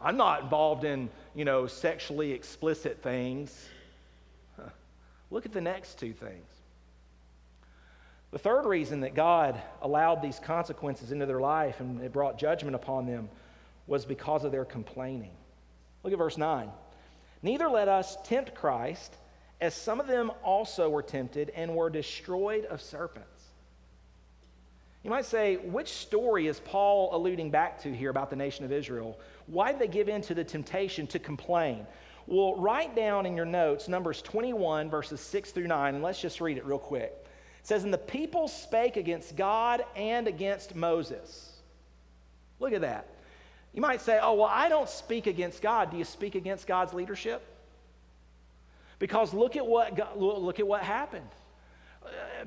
[0.01, 3.67] I'm not involved in, you know, sexually explicit things.
[4.55, 4.69] Huh.
[5.29, 6.47] Look at the next two things.
[8.32, 12.75] The third reason that God allowed these consequences into their life and it brought judgment
[12.75, 13.27] upon them
[13.88, 15.32] was because of their complaining.
[16.03, 16.69] Look at verse 9.
[17.41, 19.15] Neither let us tempt Christ,
[19.60, 23.38] as some of them also were tempted and were destroyed of serpents.
[25.03, 28.71] You might say, which story is Paul alluding back to here about the nation of
[28.71, 29.17] Israel?
[29.47, 31.88] Why did they give in to the temptation to complain?
[32.27, 36.41] Well, write down in your notes Numbers 21, verses 6 through 9, and let's just
[36.41, 37.13] read it real quick.
[37.59, 41.53] It says, And the people spake against God and against Moses.
[42.59, 43.07] Look at that.
[43.73, 45.91] You might say, Oh, well, I don't speak against God.
[45.91, 47.41] Do you speak against God's leadership?
[48.99, 51.29] Because look at what, look at what happened.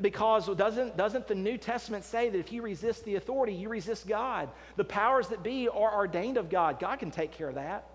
[0.00, 4.06] Because doesn't, doesn't the New Testament say that if you resist the authority, you resist
[4.06, 4.48] God?
[4.76, 6.80] The powers that be are ordained of God.
[6.80, 7.86] God can take care of that.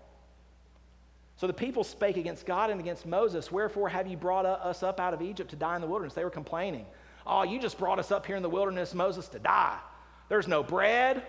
[1.36, 3.52] So the people spake against God and against Moses.
[3.52, 6.14] Wherefore have you brought us up out of Egypt to die in the wilderness?
[6.14, 6.86] They were complaining.
[7.26, 9.78] Oh, you just brought us up here in the wilderness, Moses, to die.
[10.28, 11.22] There's no bread,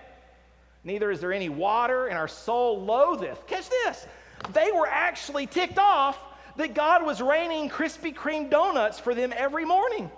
[0.84, 3.46] neither is there any water, and our soul loatheth.
[3.48, 4.08] Catch this.
[4.54, 6.18] They were actually ticked off
[6.58, 10.10] that God was raining Krispy Kreme donuts for them every morning.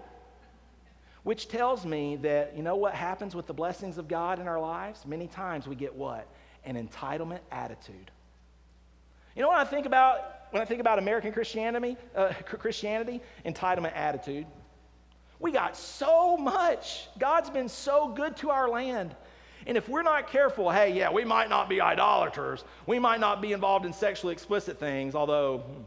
[1.24, 4.60] Which tells me that, you know what happens with the blessings of God in our
[4.60, 5.06] lives?
[5.06, 6.28] Many times we get what?
[6.66, 8.10] An entitlement attitude.
[9.36, 11.96] You know what I think about when I think about American Christianity?
[12.16, 14.46] Uh, Christianity, entitlement attitude.
[15.40, 17.08] We got so much.
[17.18, 19.16] God's been so good to our land.
[19.68, 22.64] And if we're not careful, hey, yeah, we might not be idolaters.
[22.88, 25.84] We might not be involved in sexually explicit things, although hmm,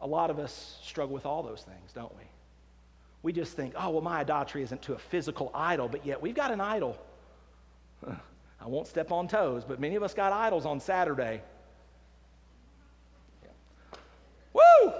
[0.00, 2.27] a lot of us struggle with all those things, don't we?
[3.28, 6.34] We just think, oh, well, my idolatry isn't to a physical idol, but yet we've
[6.34, 6.96] got an idol.
[8.06, 11.42] I won't step on toes, but many of us got idols on Saturday.
[14.54, 14.92] Woo!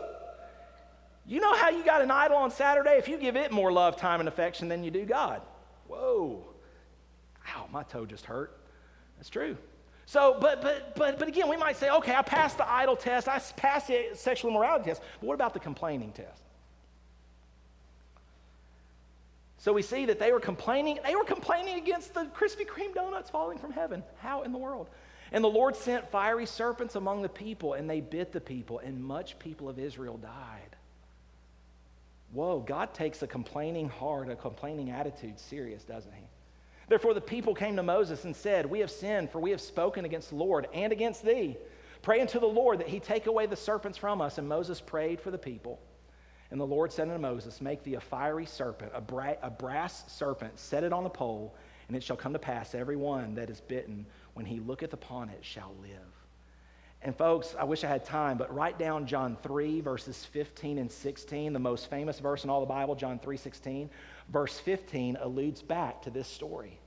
[1.27, 2.99] You know how you got an idol on Saturday?
[2.99, 5.41] If you give it more love, time, and affection than you do God.
[5.87, 6.45] Whoa.
[7.57, 8.61] Ow, my toe just hurt.
[9.17, 9.57] That's true.
[10.05, 13.27] So, but, but, but, but again, we might say, okay, I passed the idol test,
[13.27, 16.43] I passed the sexual immorality test, but what about the complaining test?
[19.59, 23.29] So we see that they were complaining, they were complaining against the Krispy Kreme donuts
[23.29, 24.05] falling from heaven.
[24.21, 24.89] How in the world?
[25.33, 29.03] And the Lord sent fiery serpents among the people, and they bit the people, and
[29.03, 30.77] much people of Israel died.
[32.33, 36.25] Whoa, God takes a complaining heart, a complaining attitude serious, doesn't he?
[36.89, 40.05] Therefore, the people came to Moses and said, We have sinned, for we have spoken
[40.05, 41.57] against the Lord and against thee.
[42.01, 44.39] Pray unto the Lord that he take away the serpents from us.
[44.39, 45.81] And Moses prayed for the people.
[46.51, 50.11] And the Lord said unto Moses, Make thee a fiery serpent, a, bra- a brass
[50.11, 51.55] serpent, set it on a pole,
[51.89, 55.29] and it shall come to pass, every one that is bitten, when he looketh upon
[55.29, 55.91] it, shall live.
[57.03, 60.91] And folks, I wish I had time, but write down John 3, verses 15 and
[60.91, 63.91] 16, the most famous verse in all the Bible, John 3 16.
[64.31, 66.81] Verse 15 alludes back to this story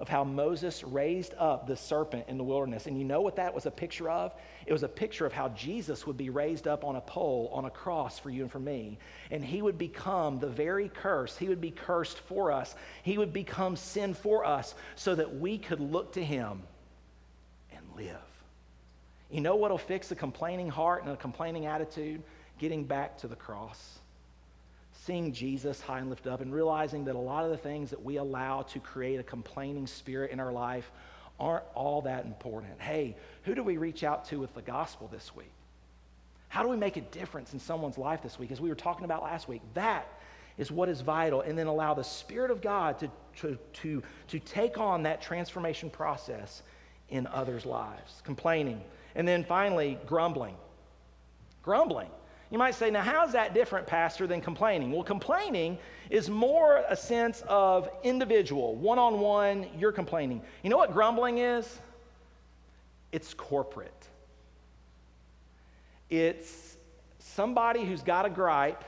[0.00, 2.86] of how Moses raised up the serpent in the wilderness.
[2.86, 4.32] And you know what that was a picture of?
[4.64, 7.64] It was a picture of how Jesus would be raised up on a pole, on
[7.64, 8.98] a cross for you and for me.
[9.30, 11.36] And he would become the very curse.
[11.36, 12.76] He would be cursed for us.
[13.02, 16.62] He would become sin for us so that we could look to him
[17.72, 18.16] and live.
[19.30, 22.22] You know what will fix a complaining heart and a complaining attitude?
[22.58, 23.98] Getting back to the cross.
[25.08, 28.04] Seeing Jesus high and lifted up and realizing that a lot of the things that
[28.04, 30.92] we allow to create a complaining spirit in our life
[31.40, 32.78] aren't all that important.
[32.78, 35.50] Hey, who do we reach out to with the gospel this week?
[36.50, 38.52] How do we make a difference in someone's life this week?
[38.52, 40.06] As we were talking about last week, that
[40.58, 41.40] is what is vital.
[41.40, 45.88] And then allow the Spirit of God to, to, to, to take on that transformation
[45.88, 46.62] process
[47.08, 48.20] in others' lives.
[48.24, 48.82] Complaining
[49.14, 50.56] and then finally, grumbling.
[51.62, 52.10] Grumbling.
[52.50, 54.90] You might say, now, how is that different, Pastor, than complaining?
[54.90, 60.40] Well, complaining is more a sense of individual, one on one, you're complaining.
[60.62, 61.78] You know what grumbling is?
[63.12, 64.08] It's corporate.
[66.08, 66.76] It's
[67.18, 68.82] somebody who's got a gripe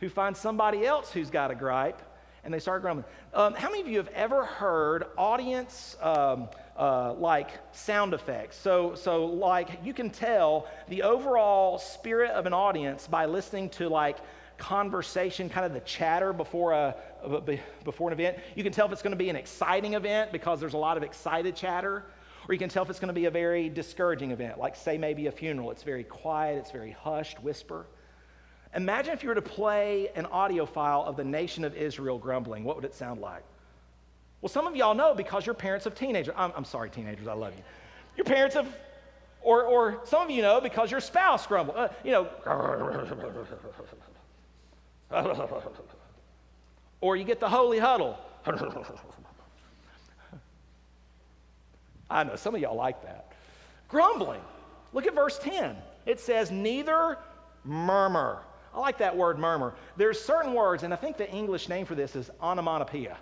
[0.00, 2.02] who finds somebody else who's got a gripe
[2.44, 3.06] and they start grumbling.
[3.32, 8.56] Um, how many of you have ever heard audience um, uh, like sound effects?
[8.56, 13.88] So, so like you can tell the overall spirit of an audience by listening to
[13.88, 14.18] like
[14.58, 16.94] conversation, kind of the chatter before a
[17.84, 18.38] before an event.
[18.54, 20.96] You can tell if it's going to be an exciting event because there's a lot
[20.96, 22.04] of excited chatter.
[22.48, 24.98] Or you can tell if it's going to be a very discouraging event, like, say,
[24.98, 25.70] maybe a funeral.
[25.70, 27.86] It's very quiet, it's very hushed, whisper.
[28.74, 32.64] Imagine if you were to play an audio file of the nation of Israel grumbling.
[32.64, 33.44] What would it sound like?
[34.42, 36.34] Well, some of y'all know because you're parents of teenagers.
[36.36, 37.62] I'm, I'm sorry, teenagers, I love you.
[38.16, 38.66] Your parents of,
[39.40, 41.74] or, or some of you know because your spouse grumble.
[41.76, 42.28] Uh, you know,
[47.00, 48.18] or you get the holy huddle.
[52.10, 53.32] I know some of y'all like that.
[53.88, 54.42] Grumbling.
[54.92, 55.76] Look at verse 10.
[56.04, 57.16] It says, Neither
[57.64, 58.42] murmur.
[58.74, 59.74] I like that word murmur.
[59.96, 63.16] There's certain words, and I think the English name for this is onomatopoeia.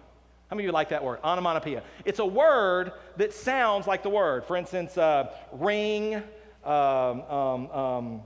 [0.50, 1.20] How many of you like that word?
[1.22, 1.84] Onomatopoeia.
[2.04, 4.44] It's a word that sounds like the word.
[4.44, 6.16] For instance, uh, ring,
[6.64, 8.22] um, um, um,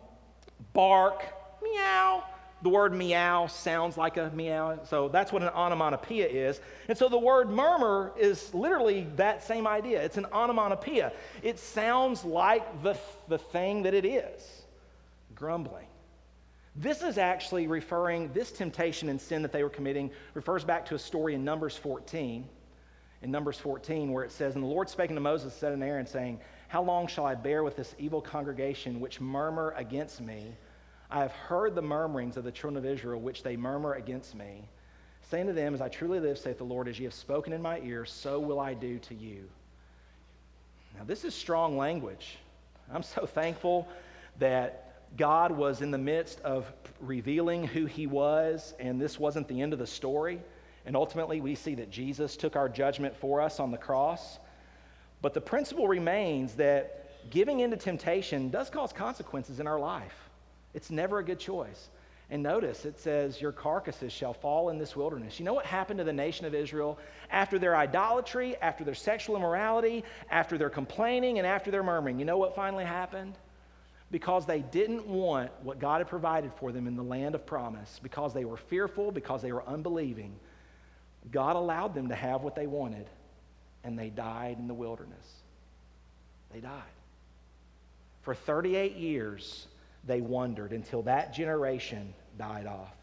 [0.72, 1.22] bark,
[1.62, 2.24] meow.
[2.62, 4.80] The word meow sounds like a meow.
[4.84, 6.62] So that's what an onomatopoeia is.
[6.88, 10.02] And so the word murmur is literally that same idea.
[10.02, 11.12] It's an onomatopoeia.
[11.42, 12.96] It sounds like the,
[13.28, 14.62] the thing that it is
[15.34, 15.88] grumbling.
[16.76, 20.96] This is actually referring, this temptation and sin that they were committing refers back to
[20.96, 22.48] a story in Numbers 14.
[23.22, 26.06] In Numbers 14, where it says, And the Lord spake unto Moses, said unto Aaron,
[26.06, 30.52] saying, How long shall I bear with this evil congregation which murmur against me?
[31.10, 34.68] I have heard the murmurings of the children of Israel, which they murmur against me.
[35.30, 37.62] Saying to them, As I truly live, saith the Lord, as ye have spoken in
[37.62, 39.48] my ear, so will I do to you.
[40.98, 42.36] Now, this is strong language.
[42.92, 43.88] I'm so thankful
[44.38, 44.83] that
[45.16, 49.72] God was in the midst of revealing who he was, and this wasn't the end
[49.72, 50.40] of the story.
[50.86, 54.38] And ultimately, we see that Jesus took our judgment for us on the cross.
[55.22, 60.14] But the principle remains that giving into temptation does cause consequences in our life.
[60.74, 61.88] It's never a good choice.
[62.30, 65.38] And notice it says, Your carcasses shall fall in this wilderness.
[65.38, 66.98] You know what happened to the nation of Israel
[67.30, 72.18] after their idolatry, after their sexual immorality, after their complaining, and after their murmuring?
[72.18, 73.34] You know what finally happened?
[74.14, 77.98] Because they didn't want what God had provided for them in the land of promise,
[78.00, 80.36] because they were fearful, because they were unbelieving,
[81.32, 83.10] God allowed them to have what they wanted,
[83.82, 85.26] and they died in the wilderness.
[86.52, 86.94] They died.
[88.22, 89.66] For 38 years,
[90.06, 92.94] they wandered until that generation died off.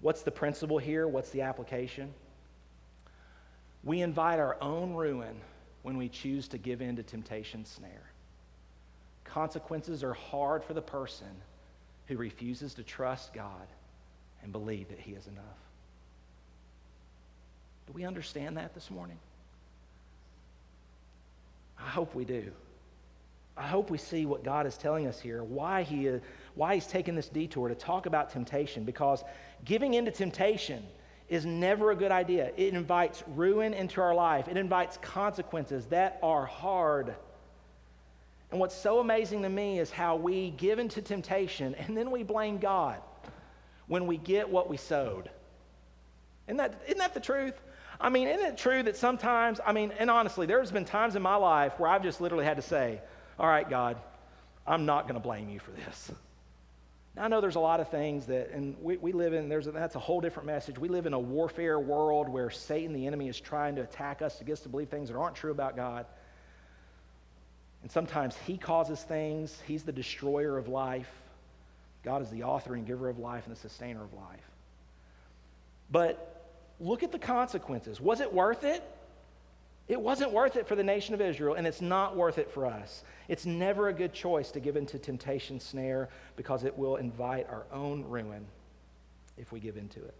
[0.00, 1.06] What's the principle here?
[1.06, 2.14] What's the application?
[3.84, 5.42] We invite our own ruin
[5.82, 8.11] when we choose to give in to temptation's snare.
[9.32, 11.26] Consequences are hard for the person
[12.06, 13.66] who refuses to trust God
[14.42, 15.44] and believe that He is enough.
[17.86, 19.16] Do we understand that this morning?
[21.78, 22.52] I hope we do.
[23.56, 26.20] I hope we see what God is telling us here, why, he is,
[26.54, 29.24] why He's taking this detour to talk about temptation, because
[29.64, 30.82] giving into temptation
[31.30, 32.52] is never a good idea.
[32.58, 37.14] It invites ruin into our life, it invites consequences that are hard.
[38.52, 42.22] And what's so amazing to me is how we give into temptation and then we
[42.22, 43.00] blame God
[43.88, 45.28] when we get what we sowed.
[46.46, 47.60] Isn't that, isn't that the truth?
[48.00, 51.22] I mean, isn't it true that sometimes, I mean, and honestly, there's been times in
[51.22, 53.00] my life where I've just literally had to say,
[53.38, 53.96] all right, God,
[54.66, 56.12] I'm not going to blame you for this.
[57.16, 59.66] Now, I know there's a lot of things that, and we, we live in, there's
[59.66, 60.78] a, that's a whole different message.
[60.78, 64.38] We live in a warfare world where Satan, the enemy, is trying to attack us
[64.38, 66.06] to get us to believe things that aren't true about God.
[67.82, 71.10] And sometimes he causes things, he's the destroyer of life.
[72.04, 74.50] God is the author and giver of life and the sustainer of life.
[75.90, 78.00] But look at the consequences.
[78.00, 78.82] Was it worth it?
[79.88, 82.66] It wasn't worth it for the nation of Israel, and it's not worth it for
[82.66, 83.02] us.
[83.28, 87.64] It's never a good choice to give into temptation's snare because it will invite our
[87.72, 88.46] own ruin
[89.36, 90.14] if we give into it.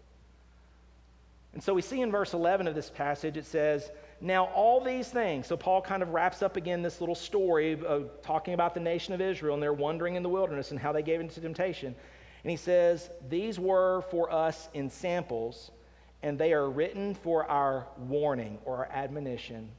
[1.53, 5.09] And so we see in verse 11 of this passage, it says, Now all these
[5.09, 8.79] things, so Paul kind of wraps up again this little story of talking about the
[8.79, 11.95] nation of Israel and their wandering in the wilderness and how they gave into temptation.
[12.43, 15.71] And he says, These were for us in samples
[16.23, 19.69] and they are written for our warning or our admonition,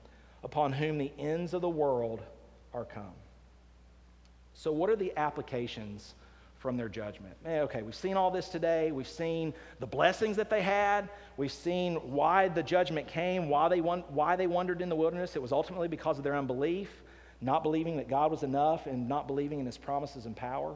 [0.44, 2.22] upon whom the ends of the world
[2.74, 3.14] are come.
[4.52, 6.14] So, what are the applications
[6.64, 7.36] from their judgment?
[7.44, 8.90] Eh, okay, we've seen all this today.
[8.90, 11.10] We've seen the blessings that they had.
[11.36, 15.36] We've seen why the judgment came, why they, why they wandered in the wilderness.
[15.36, 16.90] It was ultimately because of their unbelief,
[17.42, 20.74] not believing that God was enough, and not believing in his promises and power.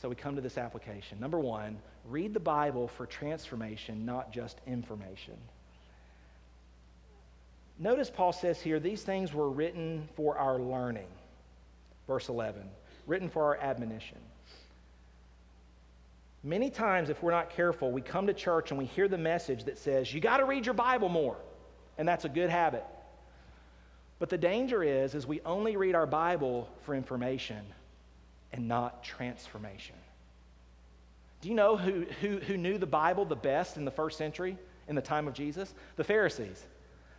[0.00, 1.18] So, we come to this application.
[1.18, 5.34] Number one, Read the Bible for transformation, not just information.
[7.78, 11.06] Notice Paul says here, these things were written for our learning.
[12.06, 12.62] Verse 11,
[13.06, 14.18] written for our admonition.
[16.44, 19.64] Many times, if we're not careful, we come to church and we hear the message
[19.64, 21.36] that says, you got to read your Bible more.
[21.98, 22.84] And that's a good habit.
[24.18, 27.64] But the danger is, is we only read our Bible for information
[28.52, 29.94] and not transformation.
[31.40, 34.56] Do you know who, who, who knew the Bible the best in the first century,
[34.88, 35.74] in the time of Jesus?
[35.96, 36.64] The Pharisees.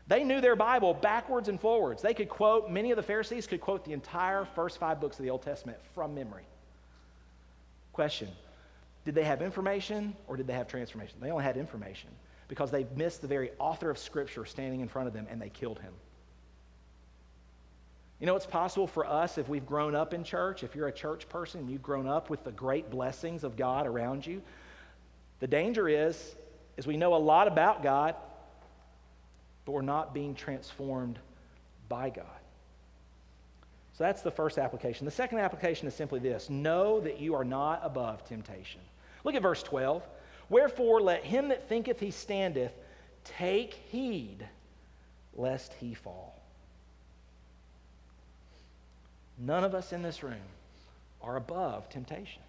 [0.07, 2.01] They knew their Bible backwards and forwards.
[2.01, 5.23] They could quote, many of the Pharisees could quote the entire first five books of
[5.23, 6.43] the Old Testament from memory.
[7.93, 8.27] Question
[9.05, 11.17] Did they have information or did they have transformation?
[11.21, 12.09] They only had information
[12.47, 15.49] because they missed the very author of Scripture standing in front of them and they
[15.49, 15.93] killed him.
[18.19, 20.93] You know, it's possible for us if we've grown up in church, if you're a
[20.93, 24.41] church person and you've grown up with the great blessings of God around you,
[25.41, 26.35] the danger is,
[26.77, 28.15] is we know a lot about God,
[29.65, 31.19] but we're not being transformed
[31.89, 32.25] by God.
[33.97, 35.05] So that's the first application.
[35.05, 38.81] The second application is simply this know that you are not above temptation.
[39.23, 40.03] Look at verse 12.
[40.49, 42.73] Wherefore, let him that thinketh he standeth
[43.23, 44.45] take heed
[45.35, 46.39] lest he fall.
[49.37, 50.35] None of us in this room
[51.21, 52.41] are above temptation.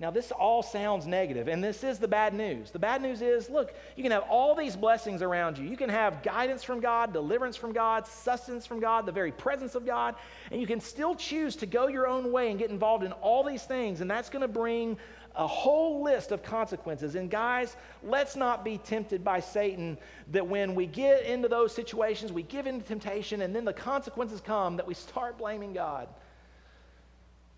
[0.00, 2.70] Now, this all sounds negative, and this is the bad news.
[2.70, 5.68] The bad news is look, you can have all these blessings around you.
[5.68, 9.74] You can have guidance from God, deliverance from God, sustenance from God, the very presence
[9.74, 10.14] of God,
[10.52, 13.42] and you can still choose to go your own way and get involved in all
[13.42, 14.96] these things, and that's going to bring
[15.38, 17.14] a whole list of consequences.
[17.14, 19.96] And guys, let's not be tempted by Satan
[20.32, 23.72] that when we get into those situations, we give in to temptation, and then the
[23.72, 26.08] consequences come that we start blaming God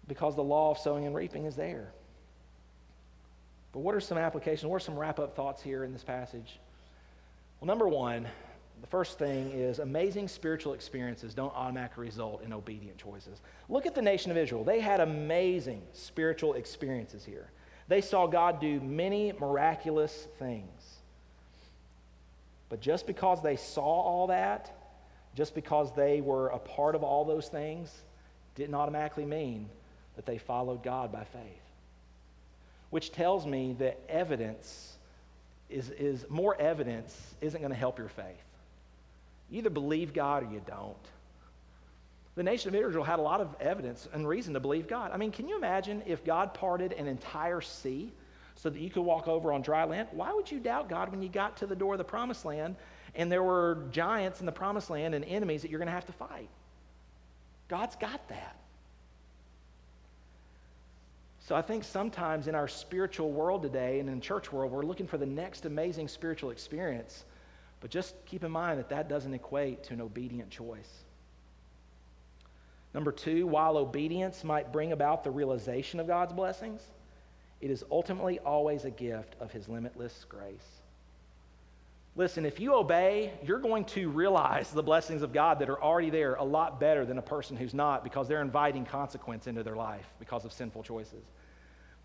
[0.06, 1.90] because the law of sowing and reaping is there.
[3.72, 4.68] But what are some applications?
[4.68, 6.58] What are some wrap up thoughts here in this passage?
[7.60, 8.26] Well, number one,
[8.80, 13.40] the first thing is amazing spiritual experiences don't automatically result in obedient choices.
[13.68, 14.64] Look at the nation of Israel.
[14.64, 17.50] They had amazing spiritual experiences here.
[17.90, 20.96] They saw God do many miraculous things.
[22.70, 24.72] But just because they saw all that,
[25.36, 27.94] just because they were a part of all those things,
[28.54, 29.68] didn't automatically mean
[30.16, 31.60] that they followed God by faith
[32.90, 34.96] which tells me that evidence
[35.70, 38.24] is, is more evidence isn't going to help your faith.
[39.48, 40.96] You either believe God or you don't.
[42.40, 45.10] The nation of Israel had a lot of evidence and reason to believe God.
[45.12, 48.14] I mean, can you imagine if God parted an entire sea
[48.54, 50.08] so that you could walk over on dry land?
[50.12, 52.76] Why would you doubt God when you got to the door of the promised land
[53.14, 56.06] and there were giants in the promised land and enemies that you're going to have
[56.06, 56.48] to fight?
[57.68, 58.56] God's got that.
[61.40, 65.06] So I think sometimes in our spiritual world today and in church world, we're looking
[65.06, 67.26] for the next amazing spiritual experience.
[67.80, 71.04] But just keep in mind that that doesn't equate to an obedient choice.
[72.92, 76.82] Number two, while obedience might bring about the realization of God's blessings,
[77.60, 80.80] it is ultimately always a gift of His limitless grace.
[82.16, 86.10] Listen, if you obey, you're going to realize the blessings of God that are already
[86.10, 89.76] there a lot better than a person who's not because they're inviting consequence into their
[89.76, 91.24] life because of sinful choices.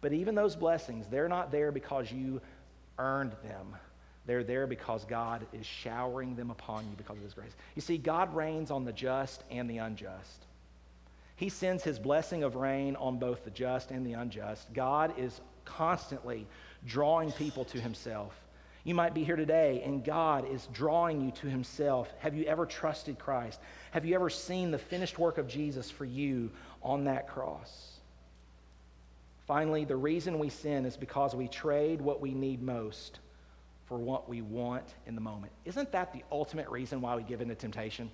[0.02, 2.40] But even those blessings, they're not there because you
[3.00, 3.76] earned them.
[4.28, 7.56] They're there because God is showering them upon you because of His grace.
[7.74, 10.46] You see, God rains on the just and the unjust.
[11.36, 14.72] He sends His blessing of rain on both the just and the unjust.
[14.74, 16.48] God is constantly
[16.86, 18.34] drawing people to Himself.
[18.84, 22.14] You might be here today and God is drawing you to Himself.
[22.20, 23.60] Have you ever trusted Christ?
[23.92, 26.52] Have you ever seen the finished work of Jesus for you
[26.84, 28.00] on that cross?
[29.48, 33.20] Finally, the reason we sin is because we trade what we need most
[33.86, 35.52] for what we want in the moment.
[35.66, 38.10] Isn't that the ultimate reason why we give in to temptation?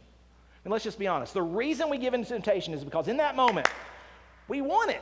[0.64, 1.34] And let's just be honest.
[1.34, 3.68] The reason we give in to temptation is because in that moment,
[4.48, 5.02] we want it.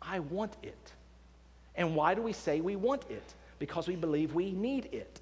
[0.00, 0.92] I want it.
[1.74, 3.34] And why do we say we want it?
[3.58, 5.20] Because we believe we need it.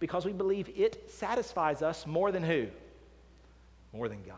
[0.00, 2.66] Because we believe it satisfies us more than who?
[3.92, 4.36] More than God,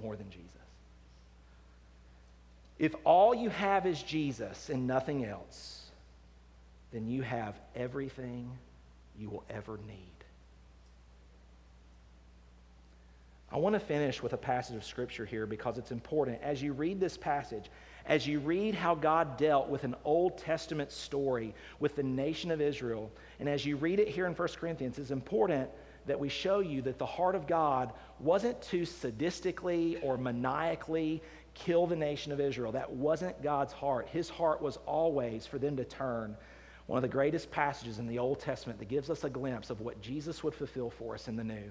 [0.00, 0.48] more than Jesus.
[2.78, 5.90] If all you have is Jesus and nothing else,
[6.92, 8.50] then you have everything
[9.18, 10.13] you will ever need.
[13.54, 16.40] I want to finish with a passage of scripture here because it's important.
[16.42, 17.70] As you read this passage,
[18.04, 22.60] as you read how God dealt with an Old Testament story with the nation of
[22.60, 25.70] Israel, and as you read it here in 1 Corinthians, it's important
[26.06, 31.22] that we show you that the heart of God wasn't to sadistically or maniacally
[31.54, 32.72] kill the nation of Israel.
[32.72, 34.08] That wasn't God's heart.
[34.08, 36.36] His heart was always for them to turn.
[36.86, 39.80] One of the greatest passages in the Old Testament that gives us a glimpse of
[39.80, 41.70] what Jesus would fulfill for us in the New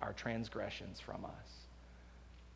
[0.00, 1.60] our transgressions from us.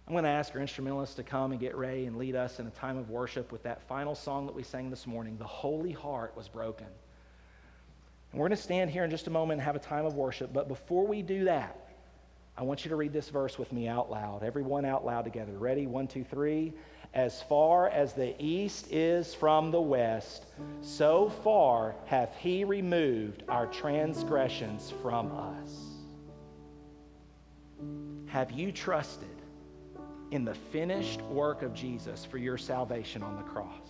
[0.06, 2.66] I'm going to ask our instrumentalists to come and get ready and lead us in
[2.66, 5.92] a time of worship with that final song that we sang this morning, The Holy
[5.92, 6.86] Heart Was Broken.
[8.30, 10.14] And we're going to stand here in just a moment and have a time of
[10.14, 10.52] worship.
[10.52, 11.78] But before we do that,
[12.56, 14.42] I want you to read this verse with me out loud.
[14.42, 15.52] Everyone out loud together.
[15.52, 15.86] Ready?
[15.86, 16.74] One, two, three.
[17.14, 20.44] As far as the east is from the west,
[20.82, 25.93] so far hath he removed our transgressions from us.
[28.34, 29.28] Have you trusted
[30.32, 33.83] in the finished work of Jesus for your salvation on the cross?